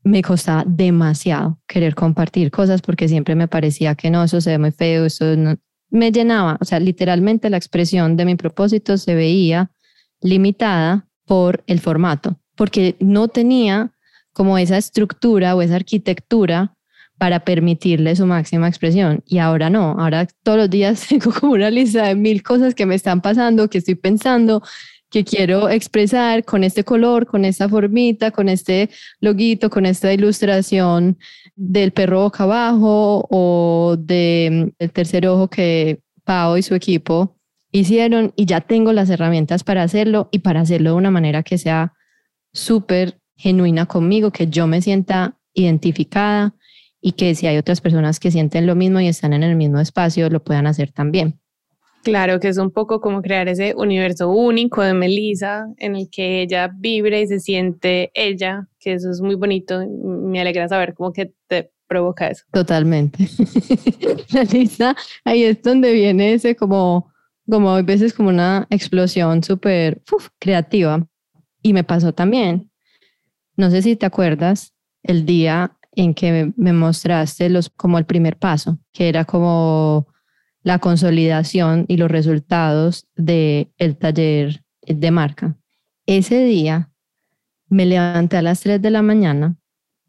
[0.05, 4.59] me costaba demasiado querer compartir cosas porque siempre me parecía que no, eso se ve
[4.59, 5.57] muy feo, eso no.
[5.91, 9.71] Me llenaba, o sea, literalmente la expresión de mi propósito se veía
[10.21, 13.93] limitada por el formato, porque no tenía
[14.33, 16.75] como esa estructura o esa arquitectura
[17.19, 19.23] para permitirle su máxima expresión.
[19.27, 22.87] Y ahora no, ahora todos los días tengo como una lista de mil cosas que
[22.87, 24.63] me están pasando, que estoy pensando,
[25.09, 28.89] que quiero expresar con este color, con esta formita, con este
[29.21, 31.19] loguito, con esta ilustración
[31.55, 37.37] del perro boca abajo o del tercer ojo que Pau y su equipo
[37.73, 41.59] hicieron y ya tengo las herramientas para hacerlo y para hacerlo de una manera que
[41.59, 41.93] sea
[42.53, 46.55] súper genuina conmigo, que yo me sienta identificada
[47.01, 49.81] y que si hay otras personas que sienten lo mismo y están en el mismo
[49.81, 51.41] espacio, lo puedan hacer también.
[52.03, 56.43] Claro, que es un poco como crear ese universo único de Melissa en el que
[56.43, 59.81] ella vibre y se siente ella, que eso es muy bonito.
[59.89, 62.45] Me alegra saber cómo que te provoca eso.
[62.53, 63.29] Totalmente.
[64.35, 67.13] Melissa, ahí es donde viene ese como,
[67.49, 70.03] como a veces como una explosión súper
[70.41, 71.07] creativa.
[71.63, 72.72] Y me pasó también.
[73.57, 78.39] No sé si te acuerdas el día en que me mostraste los, como el primer
[78.39, 80.07] paso, que era como
[80.63, 85.57] la consolidación y los resultados del el taller de marca.
[86.07, 86.91] Ese día
[87.69, 89.57] me levanté a las 3 de la mañana,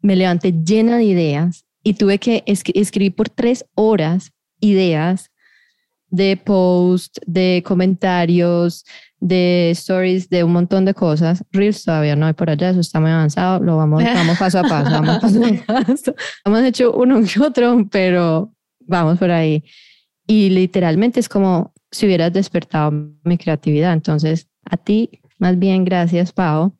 [0.00, 5.30] me levanté llena de ideas y tuve que escribir por tres horas ideas
[6.14, 8.84] de post, de comentarios,
[9.18, 11.42] de stories, de un montón de cosas.
[11.50, 14.62] Reels todavía no hay por allá, eso está muy avanzado, lo vamos, vamos paso a
[14.62, 16.14] paso, vamos paso a paso.
[16.44, 19.64] Hemos hecho uno y otro, pero vamos por ahí.
[20.26, 22.92] Y literalmente es como si hubieras despertado
[23.24, 23.92] mi creatividad.
[23.92, 26.78] Entonces, a ti, más bien, gracias, Pau,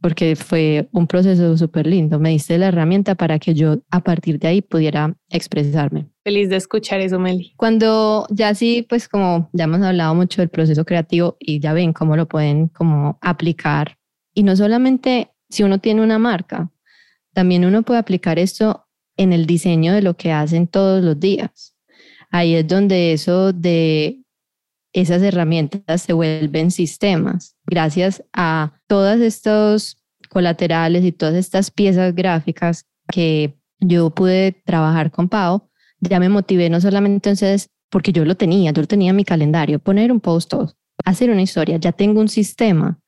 [0.00, 2.18] porque fue un proceso súper lindo.
[2.18, 6.06] Me diste la herramienta para que yo a partir de ahí pudiera expresarme.
[6.24, 7.54] Feliz de escuchar eso, Meli.
[7.56, 11.92] Cuando ya sí, pues como ya hemos hablado mucho del proceso creativo y ya ven
[11.92, 13.98] cómo lo pueden como aplicar.
[14.34, 16.70] Y no solamente si uno tiene una marca,
[17.32, 18.86] también uno puede aplicar esto
[19.16, 21.74] en el diseño de lo que hacen todos los días
[22.30, 24.19] ahí es donde eso de
[24.92, 27.56] esas herramientas se vuelven sistemas.
[27.66, 29.98] Gracias a todos estos
[30.28, 35.68] colaterales y todas estas piezas gráficas que yo pude trabajar con Pau,
[36.00, 39.24] ya me motivé no solamente entonces porque yo lo tenía, yo lo tenía en mi
[39.24, 40.54] calendario, poner un post,
[41.04, 43.00] hacer una historia, ya tengo un sistema,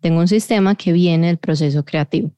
[0.00, 2.30] tengo un sistema que viene del proceso creativo.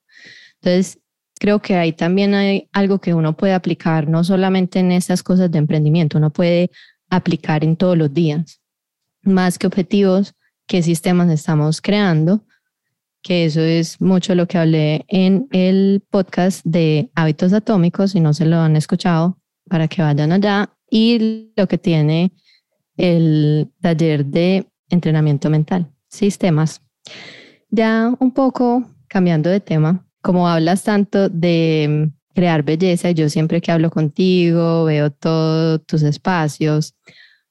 [0.63, 0.99] Entonces,
[1.39, 5.51] creo que ahí también hay algo que uno puede aplicar, no solamente en esas cosas
[5.51, 6.71] de emprendimiento, uno puede
[7.11, 8.60] aplicar en todos los días.
[9.23, 10.35] Más que objetivos,
[10.67, 12.45] qué sistemas estamos creando,
[13.23, 18.33] que eso es mucho lo que hablé en el podcast de hábitos atómicos, si no
[18.33, 22.33] se lo han escuchado, para que vayan allá, y lo que tiene
[22.97, 26.83] el taller de entrenamiento mental, sistemas.
[27.71, 33.73] Ya un poco cambiando de tema, como hablas tanto de crear belleza, yo siempre que
[33.73, 36.95] hablo contigo veo todos tus espacios,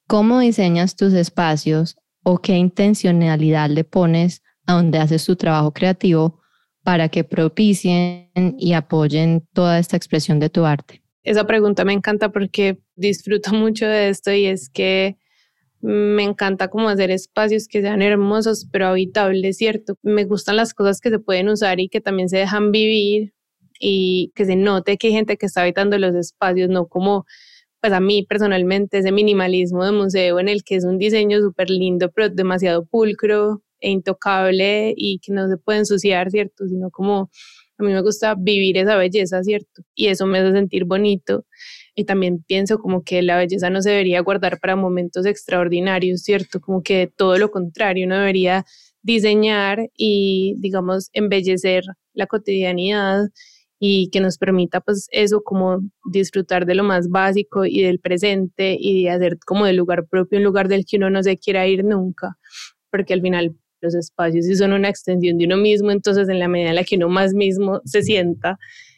[0.10, 6.42] ¿cómo diseñas tus espacios o qué intencionalidad le pones a donde haces tu trabajo creativo
[6.84, 11.04] para que propicien y apoyen toda esta expresión de tu arte?
[11.22, 15.18] Esa pregunta me encanta porque disfruto mucho de esto y es que
[15.80, 19.94] me encanta como hacer espacios que sean hermosos pero habitables, ¿cierto?
[20.02, 23.36] Me gustan las cosas que se pueden usar y que también se dejan vivir
[23.80, 27.28] y que se note que hay gente que está habitando los espacios, no como
[27.82, 31.70] pues a mí personalmente ese minimalismo de museo en el que es un diseño súper
[31.70, 36.68] lindo pero demasiado pulcro e intocable y que no se puede ensuciar, ¿cierto?
[36.68, 37.30] Sino como
[37.78, 39.84] a mí me gusta vivir esa belleza, ¿cierto?
[39.96, 41.46] Y eso me hace sentir bonito
[41.96, 46.60] y también pienso como que la belleza no se debería guardar para momentos extraordinarios, ¿cierto?
[46.62, 48.66] Como que todo lo contrario, uno debería
[49.02, 53.30] diseñar y, digamos, embellecer la cotidianidad
[53.80, 55.80] y que nos permita pues eso como
[56.12, 60.38] disfrutar de lo más básico y del presente y de hacer como del lugar propio
[60.38, 62.38] un lugar del que uno no se quiera ir nunca,
[62.92, 66.50] porque al final los espacios sí son una extensión de uno mismo, entonces en la
[66.50, 68.58] medida en la que uno más mismo se sienta,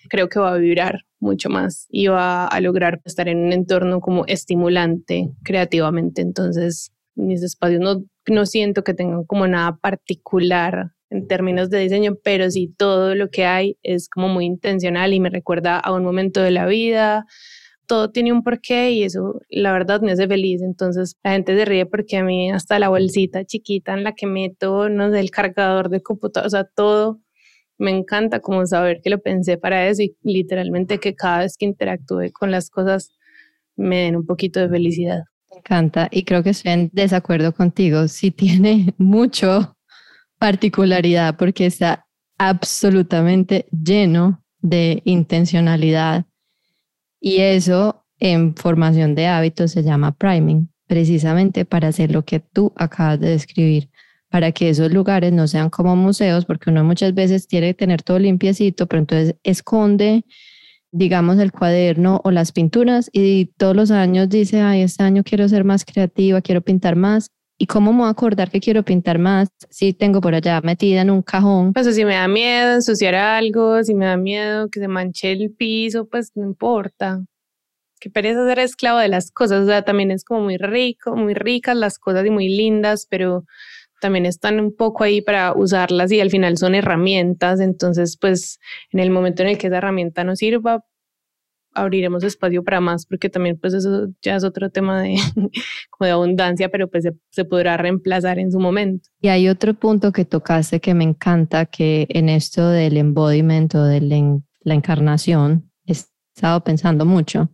[0.09, 4.01] creo que va a vibrar mucho más y va a lograr estar en un entorno
[4.01, 6.21] como estimulante creativamente.
[6.21, 12.15] Entonces, mis espacios no, no siento que tengan como nada particular en términos de diseño,
[12.23, 16.03] pero sí todo lo que hay es como muy intencional y me recuerda a un
[16.03, 17.25] momento de la vida,
[17.85, 20.61] todo tiene un porqué y eso la verdad me hace feliz.
[20.61, 24.25] Entonces la gente se ríe porque a mí hasta la bolsita chiquita en la que
[24.25, 27.19] meto, no sé, el cargador de computador, o sea, todo
[27.77, 31.65] me encanta como saber que lo pensé para eso y literalmente que cada vez que
[31.65, 33.09] interactúe con las cosas
[33.75, 35.23] me den un poquito de felicidad.
[35.51, 38.07] Me encanta y creo que estoy en desacuerdo contigo.
[38.07, 39.75] Sí tiene mucho
[40.41, 42.07] particularidad porque está
[42.39, 46.25] absolutamente lleno de intencionalidad
[47.19, 52.73] y eso en formación de hábitos se llama priming, precisamente para hacer lo que tú
[52.75, 53.91] acabas de describir,
[54.29, 58.01] para que esos lugares no sean como museos, porque uno muchas veces tiene que tener
[58.01, 60.25] todo limpiecito, pero entonces esconde,
[60.91, 65.47] digamos, el cuaderno o las pinturas y todos los años dice, ay, este año quiero
[65.47, 67.29] ser más creativa, quiero pintar más.
[67.61, 71.01] ¿Y cómo me voy a acordar que quiero pintar más si tengo por allá metida
[71.01, 71.73] en un cajón?
[71.73, 75.51] Pues si me da miedo ensuciar algo, si me da miedo que se manche el
[75.51, 77.23] piso, pues no importa.
[77.99, 81.35] Que pereza ser esclavo de las cosas, o sea, también es como muy rico, muy
[81.35, 83.45] ricas las cosas y muy lindas, pero
[84.01, 88.59] también están un poco ahí para usarlas y al final son herramientas, entonces pues
[88.89, 90.83] en el momento en el que esa herramienta no sirva,
[91.73, 95.15] abriremos espacio para más, porque también pues eso ya es otro tema de,
[95.89, 99.09] como de abundancia, pero pues se, podrá reemplazar en su momento.
[99.21, 103.83] Y hay otro punto que tocaste que me encanta, que en esto del embodiment o
[103.83, 104.01] de
[104.61, 107.49] la encarnación, he estado pensando mucho,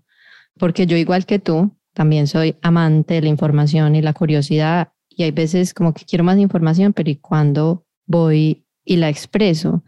[0.58, 5.24] porque yo igual que tú, también soy amante de la información y la curiosidad, y
[5.24, 9.84] hay veces como que quiero más información, pero ¿y cuando voy y la expreso?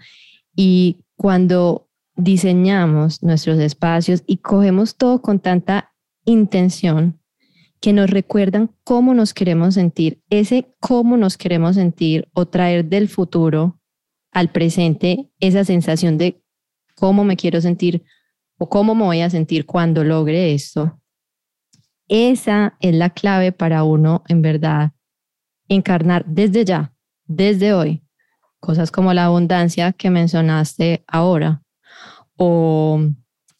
[0.55, 1.88] Y cuando
[2.19, 5.93] diseñamos nuestros espacios y cogemos todo con tanta
[6.25, 7.19] intención
[7.79, 13.07] que nos recuerdan cómo nos queremos sentir, ese cómo nos queremos sentir o traer del
[13.07, 13.79] futuro
[14.31, 16.43] al presente esa sensación de
[16.95, 18.03] cómo me quiero sentir
[18.57, 20.99] o cómo me voy a sentir cuando logre esto.
[22.09, 24.91] Esa es la clave para uno en verdad
[25.69, 26.93] encarnar desde ya,
[27.25, 28.03] desde hoy,
[28.59, 31.63] cosas como la abundancia que mencionaste ahora,
[32.39, 33.01] o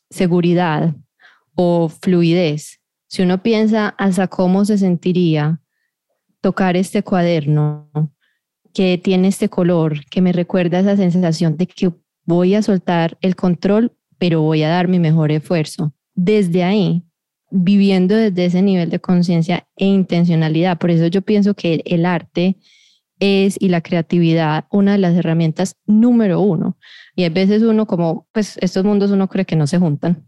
[0.09, 0.95] seguridad
[1.53, 2.79] o fluidez.
[3.07, 5.61] Si uno piensa hasta cómo se sentiría
[6.41, 7.91] tocar este cuaderno
[8.73, 11.91] que tiene este color, que me recuerda esa sensación de que
[12.23, 15.93] voy a soltar el control, pero voy a dar mi mejor esfuerzo.
[16.15, 17.03] Desde ahí,
[17.51, 20.77] viviendo desde ese nivel de conciencia e intencionalidad.
[20.77, 22.57] Por eso yo pienso que el arte
[23.19, 26.77] es y la creatividad una de las herramientas número uno.
[27.15, 30.27] Y a veces uno como, pues estos mundos uno cree que no se juntan.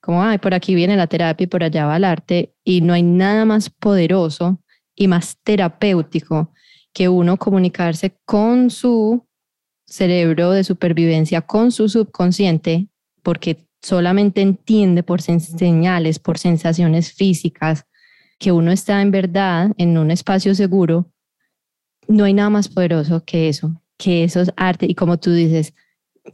[0.00, 2.54] Como, ay, por aquí viene la terapia y por allá va el arte.
[2.62, 4.60] Y no hay nada más poderoso
[4.94, 6.52] y más terapéutico
[6.92, 9.26] que uno comunicarse con su
[9.86, 12.88] cerebro de supervivencia, con su subconsciente,
[13.22, 17.84] porque solamente entiende por señales, por sensaciones físicas,
[18.38, 21.10] que uno está en verdad en un espacio seguro
[22.08, 24.86] no hay nada más poderoso que eso, que eso es arte.
[24.88, 25.74] Y como tú dices,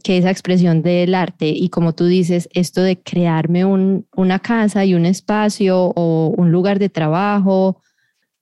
[0.01, 4.95] que esa expresión del arte y como tú dices, esto de crearme una casa y
[4.95, 7.81] un espacio o un lugar de trabajo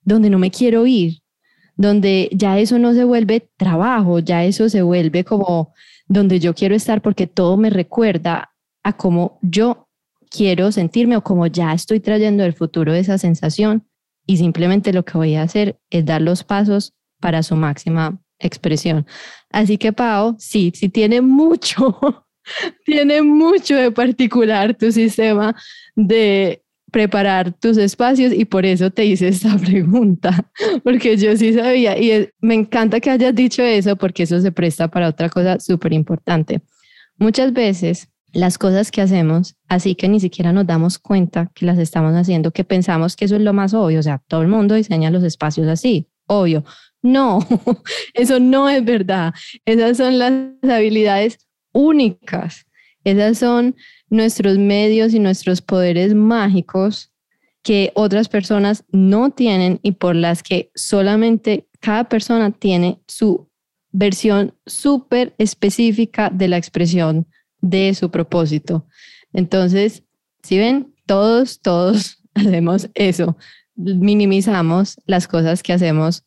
[0.02, 1.20] donde no me quiero ir,
[1.76, 5.72] donde ya eso no se vuelve trabajo, ya eso se vuelve como
[6.06, 8.50] donde yo quiero estar porque todo me recuerda
[8.82, 9.88] a cómo yo
[10.30, 13.86] quiero sentirme o como ya estoy trayendo el futuro esa sensación.
[14.26, 19.06] Y simplemente lo que voy a hacer es dar los pasos para su máxima expresión.
[19.50, 21.98] Así que Pau, sí, sí tiene mucho,
[22.84, 25.54] tiene mucho de particular tu sistema
[25.96, 30.50] de preparar tus espacios y por eso te hice esta pregunta,
[30.84, 34.88] porque yo sí sabía y me encanta que hayas dicho eso porque eso se presta
[34.88, 36.60] para otra cosa súper importante.
[37.16, 41.78] Muchas veces las cosas que hacemos, así que ni siquiera nos damos cuenta que las
[41.78, 44.74] estamos haciendo, que pensamos que eso es lo más obvio, o sea, todo el mundo
[44.74, 46.64] diseña los espacios así, obvio,
[47.02, 47.40] no,
[48.14, 49.34] eso no es verdad.
[49.64, 50.32] Esas son las
[50.62, 51.38] habilidades
[51.72, 52.66] únicas.
[53.04, 53.74] Esas son
[54.08, 57.12] nuestros medios y nuestros poderes mágicos
[57.62, 63.48] que otras personas no tienen y por las que solamente cada persona tiene su
[63.92, 67.26] versión súper específica de la expresión
[67.60, 68.86] de su propósito.
[69.32, 70.02] Entonces,
[70.42, 73.36] si ven, todos, todos hacemos eso.
[73.74, 76.24] Minimizamos las cosas que hacemos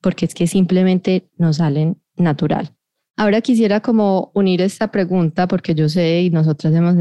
[0.00, 2.74] porque es que simplemente nos salen natural.
[3.16, 6.96] Ahora quisiera como unir esta pregunta porque yo sé y nosotras hemos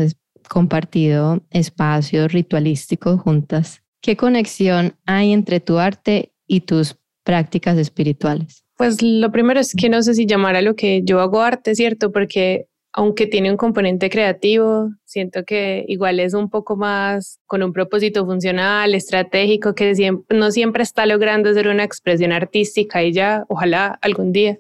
[0.50, 3.82] compartido espacios ritualísticos juntas.
[4.02, 8.64] ¿Qué conexión hay entre tu arte y tus prácticas espirituales?
[8.78, 11.76] Pues lo primero es que no sé si llamar a lo que yo hago arte,
[11.76, 12.14] ¿cierto?
[12.14, 17.72] Porque aunque tiene un componente creativo, siento que igual es un poco más con un
[17.72, 19.94] propósito funcional, estratégico, que
[20.30, 24.60] no siempre está logrando ser una expresión artística y ya, ojalá algún día.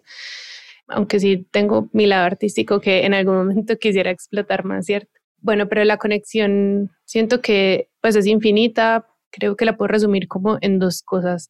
[0.88, 5.11] Aunque sí tengo mi lado artístico que en algún momento quisiera explotar más, ¿cierto?
[5.41, 10.57] Bueno, pero la conexión siento que pues es infinita, creo que la puedo resumir como
[10.61, 11.49] en dos cosas.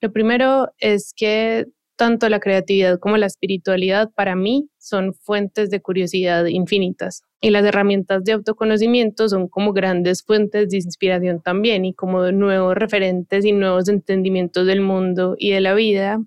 [0.00, 1.66] Lo primero es que
[2.02, 7.22] tanto la creatividad como la espiritualidad para mí son fuentes de curiosidad infinitas.
[7.40, 12.74] Y las herramientas de autoconocimiento son como grandes fuentes de inspiración también y como nuevos
[12.74, 16.20] referentes y nuevos entendimientos del mundo y de la vida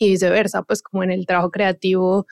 [0.00, 2.26] y viceversa, pues como en el trabajo creativo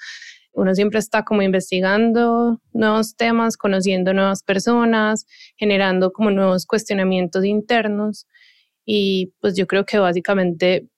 [0.53, 5.25] uno siempre está como investigando nuevos temas, conociendo nuevas personas,
[5.57, 8.27] generando como nuevos cuestionamientos internos
[8.85, 10.89] y pues yo creo que básicamente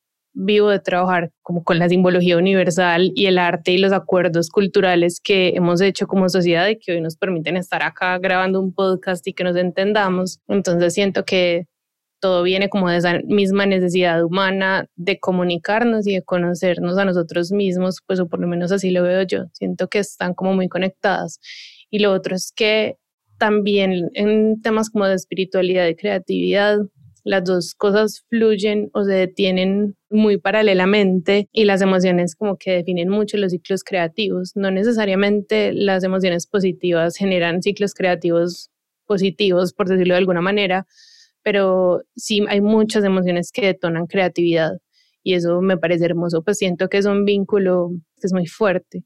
[0.41, 5.20] vivo de trabajar como con la simbología universal y el arte y los acuerdos culturales
[5.22, 9.26] que hemos hecho como sociedad y que hoy nos permiten estar acá grabando un podcast
[9.26, 10.39] y que nos entendamos.
[10.47, 11.66] Entonces siento que
[12.20, 17.51] todo viene como de esa misma necesidad humana de comunicarnos y de conocernos a nosotros
[17.51, 19.45] mismos, pues o por lo menos así lo veo yo.
[19.53, 21.41] Siento que están como muy conectadas.
[21.91, 22.97] Y lo otro es que
[23.39, 26.78] también en temas como de espiritualidad y creatividad,
[27.29, 33.11] las dos cosas fluyen o se detienen muy paralelamente y las emociones como que definen
[33.11, 34.53] mucho los ciclos creativos.
[34.55, 38.70] No necesariamente las emociones positivas generan ciclos creativos
[39.05, 40.87] positivos, por decirlo de alguna manera,
[41.43, 44.79] pero sí hay muchas emociones que detonan creatividad
[45.22, 49.05] y eso me parece hermoso, pues siento que es un vínculo que es muy fuerte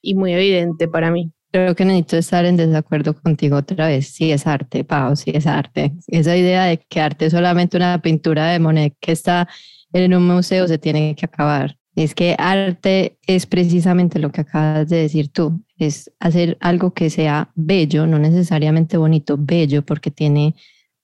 [0.00, 1.32] y muy evidente para mí.
[1.50, 4.08] Creo que necesito estar en desacuerdo contigo otra vez.
[4.08, 5.92] Sí es arte, Pau, sí es arte.
[6.06, 9.48] Esa idea de que arte es solamente una pintura de Monet que está
[9.92, 11.78] en un museo se tiene que acabar.
[11.94, 17.10] Es que arte es precisamente lo que acabas de decir tú, es hacer algo que
[17.10, 20.54] sea bello, no necesariamente bonito, bello, porque tiene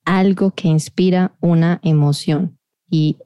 [0.04, 2.58] algo que inspira una emoción.
[2.88, 3.16] Y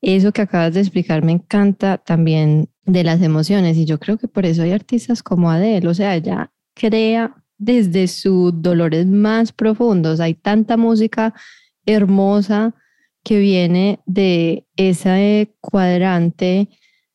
[0.00, 4.28] eso que acabas de explicar me encanta también de las emociones y yo creo que
[4.28, 10.20] por eso hay artistas como Adele, o sea, ella crea desde sus dolores más profundos.
[10.20, 11.34] Hay tanta música
[11.84, 12.74] hermosa
[13.24, 16.68] que viene de ese cuadrante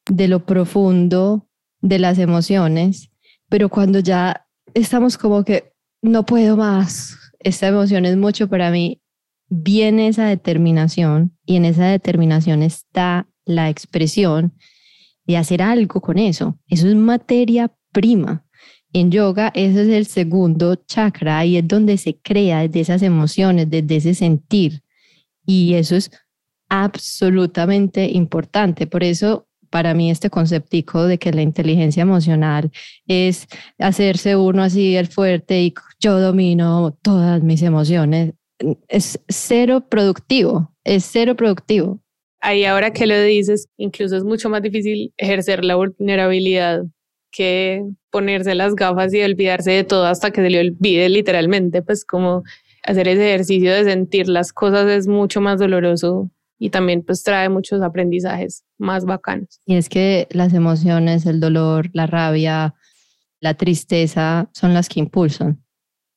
[0.05, 1.47] de lo profundo
[1.81, 3.09] de las emociones,
[3.49, 9.01] pero cuando ya estamos como que no puedo más, esta emoción es mucho para mí,
[9.49, 14.53] viene esa determinación y en esa determinación está la expresión
[15.25, 16.59] de hacer algo con eso.
[16.67, 18.45] Eso es materia prima.
[18.93, 23.69] En yoga ese es el segundo chakra y es donde se crea desde esas emociones,
[23.69, 24.83] desde ese sentir.
[25.45, 26.11] Y eso es
[26.69, 28.87] absolutamente importante.
[28.87, 32.71] Por eso para mí este conceptico de que la inteligencia emocional
[33.07, 33.47] es
[33.79, 38.33] hacerse uno así el fuerte y yo domino todas mis emociones
[38.87, 41.99] es cero productivo, es cero productivo.
[42.39, 46.83] Ahí ahora que lo dices, incluso es mucho más difícil ejercer la vulnerabilidad
[47.33, 52.05] que ponerse las gafas y olvidarse de todo hasta que se le olvide literalmente, pues
[52.05, 52.43] como
[52.83, 56.29] hacer ese ejercicio de sentir las cosas es mucho más doloroso
[56.59, 59.59] y también pues trae muchos aprendizajes más bacanos.
[59.65, 62.75] Y es que las emociones, el dolor, la rabia,
[63.39, 65.61] la tristeza son las que impulsan.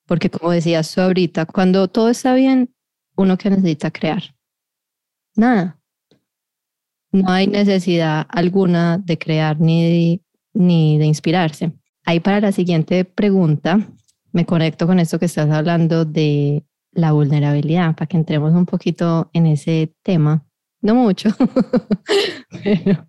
[0.06, 2.72] Porque como decías tú ahorita, cuando todo está bien,
[3.16, 4.22] uno que necesita crear.
[5.34, 5.80] Nada.
[7.10, 10.22] No hay necesidad alguna de crear ni
[10.56, 11.72] ni de inspirarse.
[12.04, 13.80] Ahí para la siguiente pregunta,
[14.32, 19.28] me conecto con esto que estás hablando de la vulnerabilidad, para que entremos un poquito
[19.32, 20.46] en ese tema.
[20.80, 21.30] No mucho,
[22.64, 23.08] pero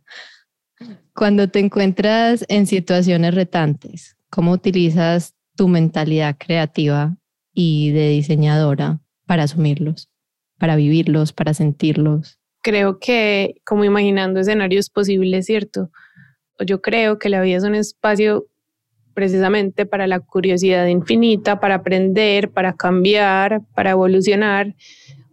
[1.13, 7.17] cuando te encuentras en situaciones retantes, ¿cómo utilizas tu mentalidad creativa
[7.53, 10.09] y de diseñadora para asumirlos,
[10.57, 12.39] para vivirlos, para sentirlos?
[12.61, 15.91] Creo que como imaginando escenarios posibles, ¿cierto?
[16.65, 18.47] Yo creo que la vida es un espacio
[19.13, 24.75] precisamente para la curiosidad infinita, para aprender, para cambiar, para evolucionar.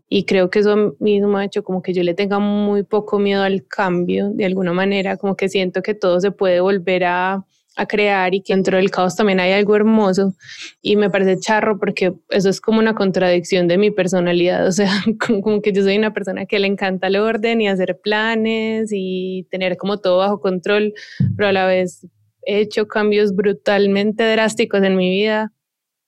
[0.08, 3.42] Y creo que eso mismo ha hecho como que yo le tenga muy poco miedo
[3.42, 7.44] al cambio, de alguna manera, como que siento que todo se puede volver a,
[7.76, 10.34] a crear y que dentro del caos también hay algo hermoso.
[10.80, 14.90] Y me parece charro porque eso es como una contradicción de mi personalidad, o sea,
[15.42, 19.46] como, que yo soy una persona que le encanta el orden y hacer planes y
[19.50, 20.94] tener como todo bajo control,
[21.36, 22.06] pero a la vez
[22.46, 25.52] he hecho cambios brutalmente drásticos en mi vida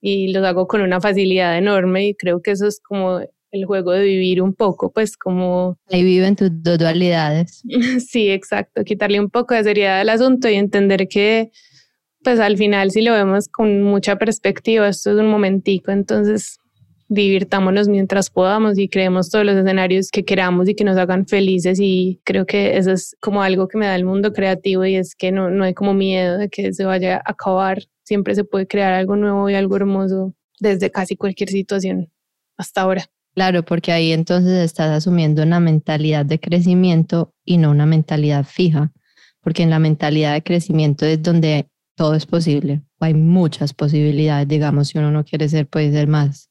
[0.00, 3.20] y los hago con una facilidad enorme y creo que eso es como
[3.56, 5.78] el juego de vivir un poco, pues como...
[5.90, 7.62] Ahí viven tus dos dualidades.
[8.08, 11.50] sí, exacto, quitarle un poco de seriedad al asunto y entender que
[12.22, 16.58] pues al final si lo vemos con mucha perspectiva, esto es un momentico, entonces
[17.08, 21.78] divirtámonos mientras podamos y creemos todos los escenarios que queramos y que nos hagan felices
[21.80, 25.14] y creo que eso es como algo que me da el mundo creativo y es
[25.14, 28.66] que no, no hay como miedo de que se vaya a acabar, siempre se puede
[28.66, 32.10] crear algo nuevo y algo hermoso desde casi cualquier situación
[32.56, 33.04] hasta ahora.
[33.36, 38.94] Claro, porque ahí entonces estás asumiendo una mentalidad de crecimiento y no una mentalidad fija,
[39.42, 42.80] porque en la mentalidad de crecimiento es donde todo es posible.
[42.98, 46.48] Hay muchas posibilidades, digamos, si uno no quiere ser, puede ser más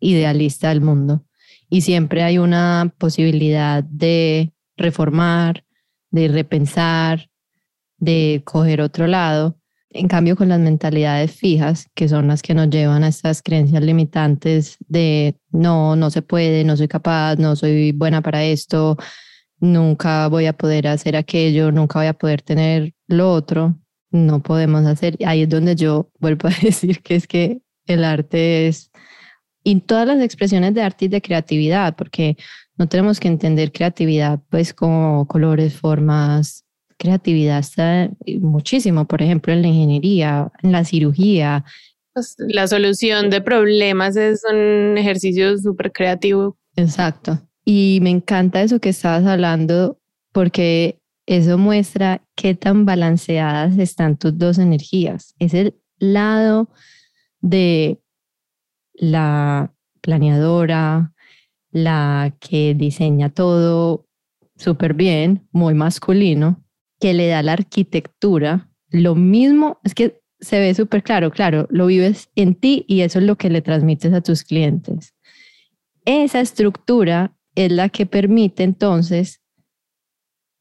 [0.00, 1.24] idealista del mundo.
[1.70, 5.64] Y siempre hay una posibilidad de reformar,
[6.10, 7.30] de repensar,
[7.98, 9.57] de coger otro lado.
[9.90, 13.82] En cambio, con las mentalidades fijas, que son las que nos llevan a estas creencias
[13.82, 18.98] limitantes de no, no se puede, no soy capaz, no soy buena para esto,
[19.60, 23.78] nunca voy a poder hacer aquello, nunca voy a poder tener lo otro,
[24.10, 25.16] no podemos hacer.
[25.26, 28.90] Ahí es donde yo vuelvo a decir que es que el arte es,
[29.64, 32.36] y todas las expresiones de arte y de creatividad, porque
[32.76, 36.64] no tenemos que entender creatividad pues como colores, formas,
[36.98, 41.64] creatividad está muchísimo, por ejemplo, en la ingeniería, en la cirugía.
[42.12, 46.58] Pues la solución de problemas es un ejercicio súper creativo.
[46.76, 47.40] Exacto.
[47.64, 49.98] Y me encanta eso que estabas hablando
[50.32, 55.34] porque eso muestra qué tan balanceadas están tus dos energías.
[55.38, 56.70] Es el lado
[57.40, 58.00] de
[58.94, 61.12] la planeadora,
[61.70, 64.06] la que diseña todo
[64.56, 66.64] súper bien, muy masculino,
[67.00, 68.70] que le da la arquitectura.
[68.90, 73.18] Lo mismo, es que se ve súper claro, claro, lo vives en ti y eso
[73.18, 75.14] es lo que le transmites a tus clientes.
[76.04, 79.40] Esa estructura es la que permite entonces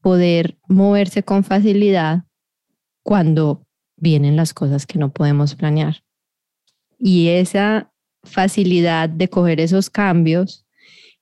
[0.02, 2.24] poder moverse con facilidad
[3.04, 3.66] cuando
[3.98, 6.04] vienen las cosas que no podemos planear.
[7.00, 7.92] Y esa
[8.24, 10.66] facilidad de coger esos cambios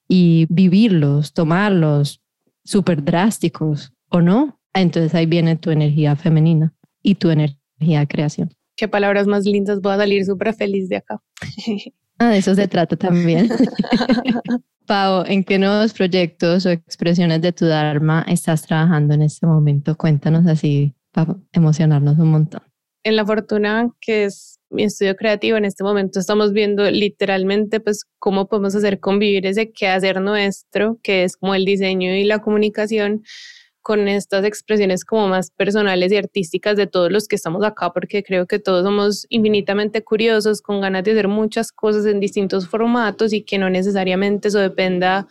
[0.08, 2.22] y vivirlos, tomarlos
[2.64, 8.54] súper drásticos o no, entonces ahí viene tu energía femenina y tu energía de creación.
[8.76, 11.22] Qué palabras más lindas, voy a salir súper feliz de acá.
[12.18, 13.50] Ah, de eso se trata también.
[14.88, 19.98] Pau, ¿en qué nuevos proyectos o expresiones de tu Dharma estás trabajando en este momento?
[19.98, 22.62] Cuéntanos así para emocionarnos un montón.
[23.04, 28.06] En La Fortuna, que es mi estudio creativo, en este momento estamos viendo literalmente pues
[28.20, 33.24] cómo podemos hacer convivir ese quehacer nuestro, que es como el diseño y la comunicación,
[33.86, 38.24] con estas expresiones como más personales y artísticas de todos los que estamos acá, porque
[38.24, 43.32] creo que todos somos infinitamente curiosos, con ganas de hacer muchas cosas en distintos formatos
[43.32, 45.28] y que no necesariamente eso dependa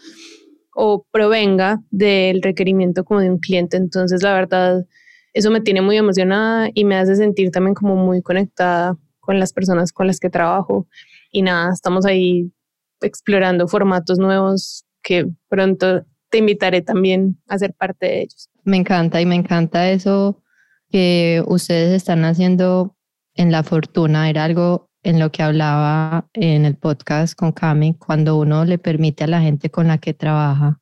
[0.73, 3.77] o provenga del requerimiento como de un cliente.
[3.77, 4.87] Entonces, la verdad,
[5.33, 9.53] eso me tiene muy emocionada y me hace sentir también como muy conectada con las
[9.53, 10.87] personas con las que trabajo.
[11.33, 12.53] Y nada, estamos ahí
[13.01, 18.51] explorando formatos nuevos que pronto te invitaré también a ser parte de ellos.
[18.64, 20.43] Me encanta y me encanta eso
[20.91, 22.97] que ustedes están haciendo
[23.37, 24.28] en la fortuna.
[24.28, 29.22] Era algo en lo que hablaba en el podcast con Cami, cuando uno le permite
[29.22, 30.80] a la gente con la que trabaja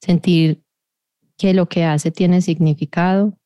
[0.00, 0.62] sentir
[1.36, 3.36] que lo que hace tiene significado,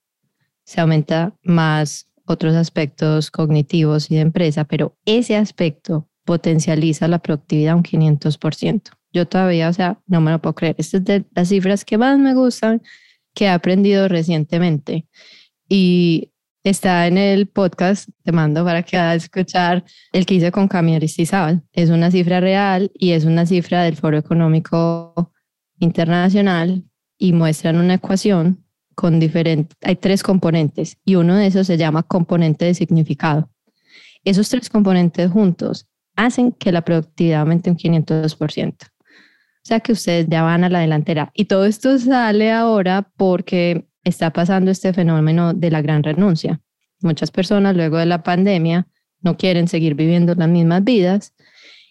[0.67, 7.75] se aumenta más otros aspectos cognitivos y de empresa, pero ese aspecto potencializa la productividad
[7.75, 10.77] un 500% yo todavía, o sea, no me lo puedo creer.
[10.79, 12.83] Estas es de las cifras que más me gustan
[13.35, 15.07] que he aprendido recientemente.
[15.69, 16.33] Y
[16.65, 20.97] está en el podcast, te mando para que a escuchar el que hice con Camila
[20.97, 21.63] Aristizábal.
[21.73, 25.33] Es una cifra real y es una cifra del Foro Económico
[25.79, 26.85] Internacional
[27.19, 32.03] y muestran una ecuación con diferentes, hay tres componentes y uno de esos se llama
[32.03, 33.51] componente de significado.
[34.25, 38.75] Esos tres componentes juntos hacen que la productividad aumente un 502%.
[39.65, 41.31] O sea que ustedes ya van a la delantera.
[41.35, 46.61] Y todo esto sale ahora porque está pasando este fenómeno de la gran renuncia.
[47.01, 48.89] Muchas personas luego de la pandemia
[49.21, 51.35] no quieren seguir viviendo las mismas vidas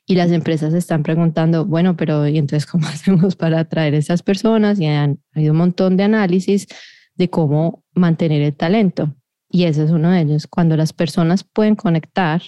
[0.06, 4.22] y las empresas están preguntando, bueno, pero ¿y entonces cómo hacemos para atraer a esas
[4.22, 4.80] personas?
[4.80, 6.68] Y han habido un montón de análisis
[7.16, 9.16] de cómo mantener el talento.
[9.50, 10.48] Y ese es uno de ellos.
[10.48, 12.42] Cuando las personas pueden conectar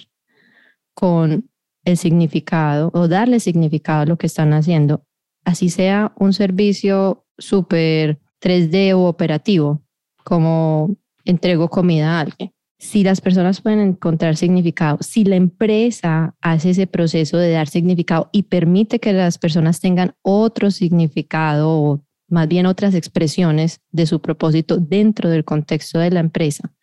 [0.94, 1.48] con
[1.84, 5.04] el significado o darle significado a lo que están haciendo
[5.44, 9.82] así sea un servicio súper 3D o operativo,
[10.24, 12.52] como entrego comida a alguien.
[12.76, 18.28] si las personas pueden encontrar significado, si la empresa hace ese proceso de dar significado
[18.30, 24.20] y permite que las personas tengan otro significado o más bien otras expresiones de su
[24.20, 26.74] propósito dentro del contexto de la empresa.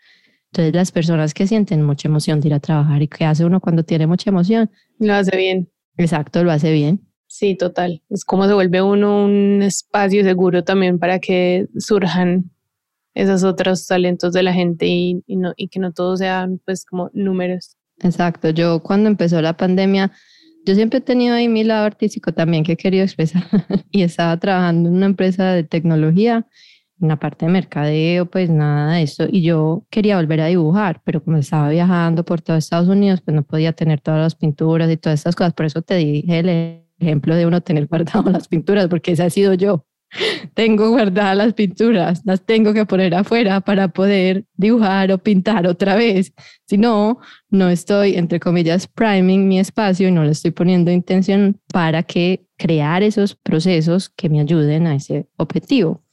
[0.51, 3.59] Entonces las personas que sienten mucha emoción de ir a trabajar y que hace uno
[3.59, 4.71] cuando tiene mucha emoción.
[4.97, 5.69] Lo hace bien.
[5.97, 7.10] Exacto, lo hace bien.
[7.31, 8.03] Sí, total.
[8.09, 12.51] Es como se vuelve uno un espacio seguro también para que surjan
[13.13, 17.09] esos otros talentos de la gente y, no, y que no todos sean pues como
[17.13, 17.77] números.
[18.01, 20.11] Exacto, yo cuando empezó la pandemia,
[20.65, 23.43] yo siempre he tenido ahí mi lado artístico también que he querido expresar
[23.91, 26.45] y estaba trabajando en una empresa de tecnología,
[26.99, 31.01] en la parte de mercadeo, pues nada de eso, y yo quería volver a dibujar,
[31.05, 34.91] pero como estaba viajando por todo Estados Unidos, pues no podía tener todas las pinturas
[34.91, 36.43] y todas estas cosas, por eso te dije
[37.01, 39.85] ejemplo de uno tener guardado las pinturas, porque esa ha sido yo
[40.53, 45.95] tengo guardadas las pinturas, las tengo que poner afuera para poder dibujar o pintar otra
[45.95, 46.33] vez.
[46.67, 51.59] Si no, no estoy, entre comillas, priming mi espacio y no le estoy poniendo intención
[51.71, 56.03] para que crear esos procesos que me ayuden a ese objetivo.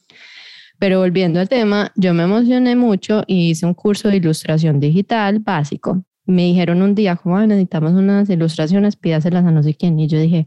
[0.78, 5.40] Pero volviendo al tema, yo me emocioné mucho y hice un curso de ilustración digital
[5.40, 6.04] básico.
[6.24, 9.98] Me dijeron un día, como necesitamos unas ilustraciones, pídaselas a no sé quién.
[9.98, 10.46] Y yo dije,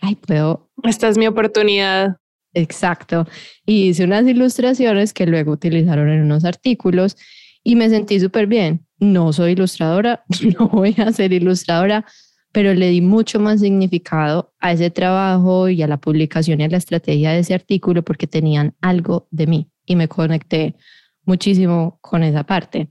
[0.00, 0.70] ay, puedo.
[0.82, 2.16] Esta es mi oportunidad.
[2.54, 3.26] Exacto.
[3.66, 7.16] Y hice unas ilustraciones que luego utilizaron en unos artículos
[7.62, 8.86] y me sentí súper bien.
[8.98, 10.24] No soy ilustradora,
[10.58, 12.06] no voy a ser ilustradora,
[12.52, 16.68] pero le di mucho más significado a ese trabajo y a la publicación y a
[16.68, 20.76] la estrategia de ese artículo porque tenían algo de mí y me conecté
[21.24, 22.88] muchísimo con esa parte.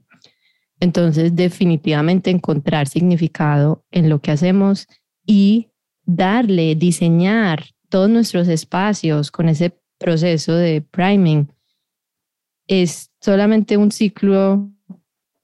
[0.80, 4.88] Entonces, definitivamente encontrar significado en lo que hacemos
[5.26, 5.70] y
[6.06, 11.48] darle, diseñar todos nuestros espacios con ese proceso de priming
[12.68, 14.70] es solamente un ciclo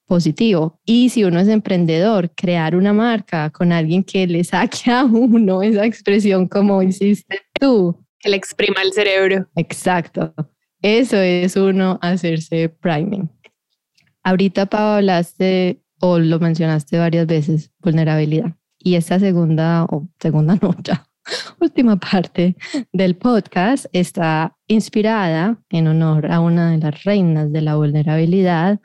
[0.05, 0.79] positivo.
[0.85, 5.61] Y si uno es emprendedor, crear una marca con alguien que le saque a uno
[5.61, 7.97] esa expresión como hiciste tú.
[8.19, 9.47] Que le exprima el cerebro.
[9.55, 10.33] Exacto.
[10.81, 13.29] Eso es uno hacerse priming.
[14.23, 18.55] Ahorita, Pau, hablaste o lo mencionaste varias veces, vulnerabilidad.
[18.83, 21.07] Y esta segunda, o segunda nota,
[21.59, 22.55] última parte
[22.91, 28.79] del podcast está inspirada en honor a una de las reinas de la vulnerabilidad,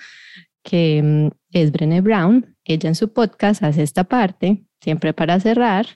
[0.63, 2.57] que mm, es Brené Brown.
[2.65, 5.87] Ella en su podcast hace esta parte, siempre para cerrar,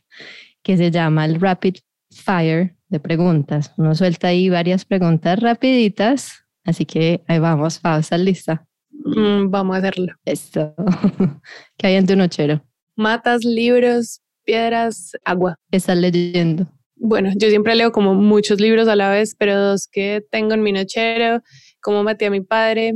[0.62, 1.76] que se llama el Rapid
[2.10, 3.74] Fire de preguntas.
[3.76, 8.66] Uno suelta ahí varias preguntas rapiditas, así que ahí vamos, pausa, lista.
[8.90, 10.14] Mm, vamos a hacerlo.
[10.24, 10.74] Esto.
[11.76, 12.62] ¿Qué hay en tu nochero?
[13.00, 15.56] Matas, libros, piedras, agua.
[15.70, 16.70] ¿Qué estás leyendo?
[16.96, 20.62] Bueno, yo siempre leo como muchos libros a la vez, pero dos que tengo en
[20.62, 21.40] mi nochero,
[21.80, 22.92] Cómo maté a mi padre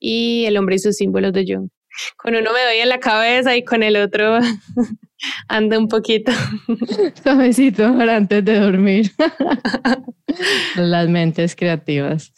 [0.00, 1.68] y El hombre y sus símbolos de Jung.
[2.16, 4.40] Con uno me doy en la cabeza y con el otro
[5.48, 6.32] ando un poquito.
[7.22, 9.12] Suavecito para antes de dormir.
[10.74, 12.32] Las mentes creativas.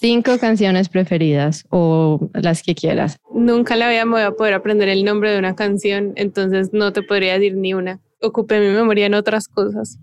[0.00, 3.16] Cinco canciones preferidas o las que quieras.
[3.34, 7.34] Nunca la voy a poder aprender el nombre de una canción, entonces no te podría
[7.34, 8.00] decir ni una.
[8.20, 9.98] Ocupé mi memoria en otras cosas.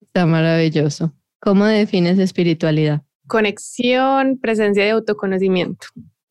[0.00, 1.12] Está maravilloso.
[1.40, 3.02] ¿Cómo defines espiritualidad?
[3.26, 5.88] Conexión, presencia de autoconocimiento.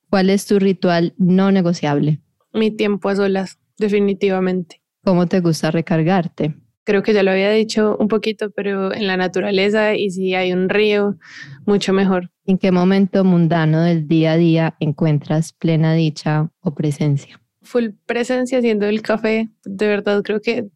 [0.10, 2.22] ¿Cuál es tu ritual no negociable?
[2.54, 4.82] Mi tiempo a solas, definitivamente.
[5.04, 6.56] ¿Cómo te gusta recargarte?
[6.84, 10.54] Creo que ya lo había dicho un poquito, pero en la naturaleza y si hay
[10.54, 11.18] un río,
[11.66, 12.32] mucho mejor.
[12.46, 17.40] ¿En qué momento mundano del día a día encuentras plena dicha o presencia?
[17.62, 20.68] Full presencia haciendo el café, de verdad creo que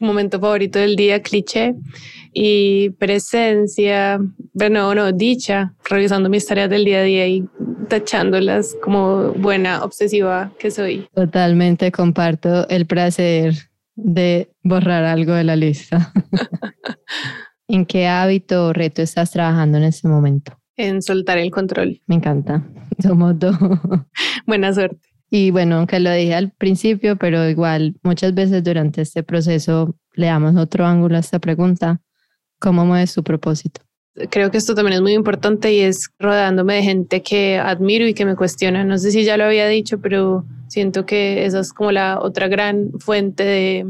[0.00, 1.74] momento favorito del día, cliché,
[2.32, 4.20] y presencia,
[4.52, 7.44] bueno, no, dicha, revisando mis tareas del día a día y
[7.88, 11.08] tachándolas como buena obsesiva que soy.
[11.14, 13.67] Totalmente comparto el placer
[13.98, 16.12] de borrar algo de la lista.
[17.68, 20.58] ¿En qué hábito o reto estás trabajando en este momento?
[20.76, 22.00] En soltar el control.
[22.06, 22.64] Me encanta.
[23.02, 23.56] Somos dos.
[24.46, 25.08] Buena suerte.
[25.30, 30.26] Y bueno, aunque lo dije al principio, pero igual muchas veces durante este proceso le
[30.26, 32.00] damos otro ángulo a esta pregunta.
[32.60, 33.82] ¿Cómo mueves tu propósito?
[34.30, 38.14] Creo que esto también es muy importante y es rodeándome de gente que admiro y
[38.14, 38.84] que me cuestiona.
[38.84, 42.48] No sé si ya lo había dicho, pero siento que esa es como la otra
[42.48, 43.86] gran fuente de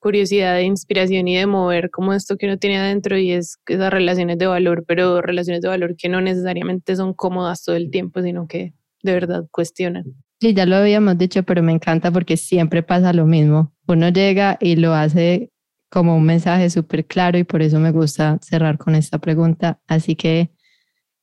[0.00, 3.92] curiosidad, de inspiración y de mover como esto que uno tiene adentro y es esas
[3.92, 8.22] relaciones de valor, pero relaciones de valor que no necesariamente son cómodas todo el tiempo,
[8.22, 10.04] sino que de verdad cuestionan.
[10.40, 13.72] Sí, ya lo habíamos dicho, pero me encanta porque siempre pasa lo mismo.
[13.86, 15.50] Uno llega y lo hace
[15.90, 19.80] como un mensaje súper claro y por eso me gusta cerrar con esta pregunta.
[19.86, 20.50] Así que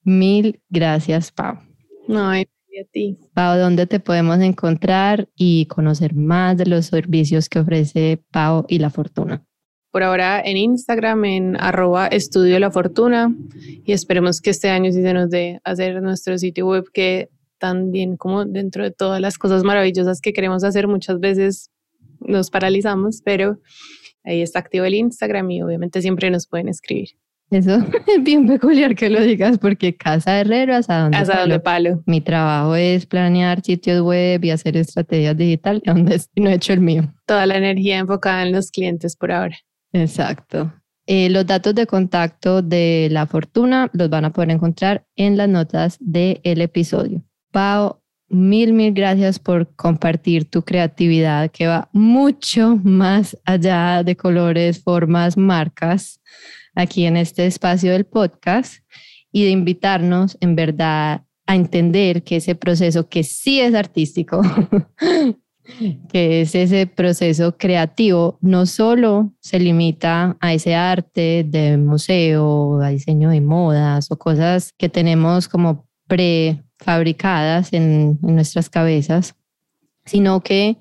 [0.03, 1.57] mil gracias, Pau.
[2.07, 3.18] No, Y a ti.
[3.34, 8.80] Pau, ¿dónde te podemos encontrar y conocer más de los servicios que ofrece Pau y
[8.80, 9.43] La Fortuna?
[9.91, 13.34] Por ahora en Instagram, en arroba estudio La Fortuna
[13.86, 18.18] y esperemos que este año sí se nos dé hacer nuestro sitio web que también
[18.18, 21.72] como dentro de todas las cosas maravillosas que queremos hacer muchas veces
[22.20, 23.59] nos paralizamos, pero
[24.28, 27.09] ahí está activo el Instagram y obviamente siempre nos pueden escribir.
[27.49, 32.03] Eso es bien peculiar que lo digas porque Casa Herrero, ¿hasta dónde Hasta donde palo.
[32.05, 36.82] Mi trabajo es planear sitios web y hacer estrategias digitales, donde no he hecho el
[36.82, 37.13] mío.
[37.25, 39.57] Toda la energía enfocada en los clientes por ahora.
[39.93, 40.73] Exacto.
[41.05, 45.47] Eh, los datos de contacto de la fortuna los van a poder encontrar en las
[45.47, 47.23] notas del episodio.
[47.51, 54.82] Pau, mil, mil gracias por compartir tu creatividad que va mucho más allá de colores,
[54.84, 56.21] formas, marcas
[56.75, 58.84] aquí en este espacio del podcast
[59.32, 64.41] y de invitarnos en verdad a entender que ese proceso que sí es artístico,
[66.09, 72.89] que es ese proceso creativo, no solo se limita a ese arte de museo, a
[72.89, 75.88] diseño de modas o cosas que tenemos como
[76.78, 79.36] prefabricadas en, en nuestras cabezas,
[80.05, 80.78] sino que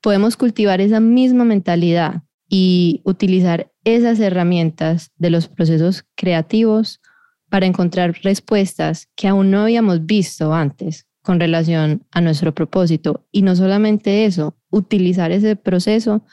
[0.00, 7.00] podemos cultivar esa misma mentalidad y utilizar esas herramientas de los procesos creativos
[7.48, 13.26] para encontrar respuestas que aún no habíamos visto antes con relación a nuestro propósito.
[13.30, 16.24] Y no solamente eso, utilizar ese proceso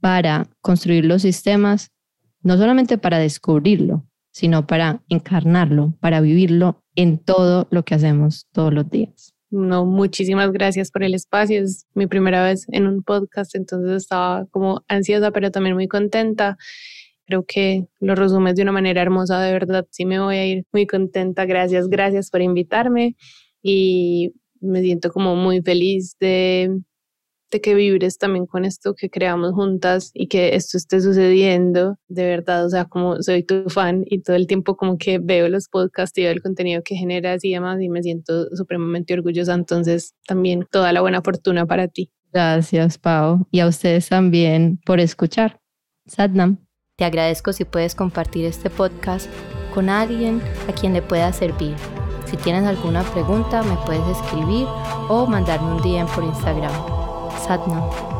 [0.00, 1.92] para construir los sistemas,
[2.42, 8.74] no solamente para descubrirlo, sino para encarnarlo, para vivirlo en todo lo que hacemos todos
[8.74, 9.32] los días.
[9.50, 11.62] No, muchísimas gracias por el espacio.
[11.62, 16.56] Es mi primera vez en un podcast, entonces estaba como ansiosa, pero también muy contenta.
[17.26, 19.86] Creo que lo resumes de una manera hermosa, de verdad.
[19.90, 21.46] Sí me voy a ir muy contenta.
[21.46, 23.14] Gracias, gracias por invitarme
[23.62, 26.76] y me siento como muy feliz de
[27.60, 32.66] que vibres también con esto que creamos juntas y que esto esté sucediendo, de verdad,
[32.66, 36.16] o sea, como soy tu fan y todo el tiempo como que veo los podcasts
[36.18, 40.66] y veo el contenido que generas y demás y me siento supremamente orgullosa, entonces también
[40.70, 42.10] toda la buena fortuna para ti.
[42.32, 45.60] Gracias, Pau, y a ustedes también por escuchar.
[46.06, 46.58] Sadnam.
[46.96, 49.28] Te agradezco si puedes compartir este podcast
[49.74, 51.74] con alguien a quien le pueda servir.
[52.26, 54.66] Si tienes alguna pregunta, me puedes escribir
[55.08, 57.03] o mandarme un DM por Instagram.
[57.44, 58.13] со дна.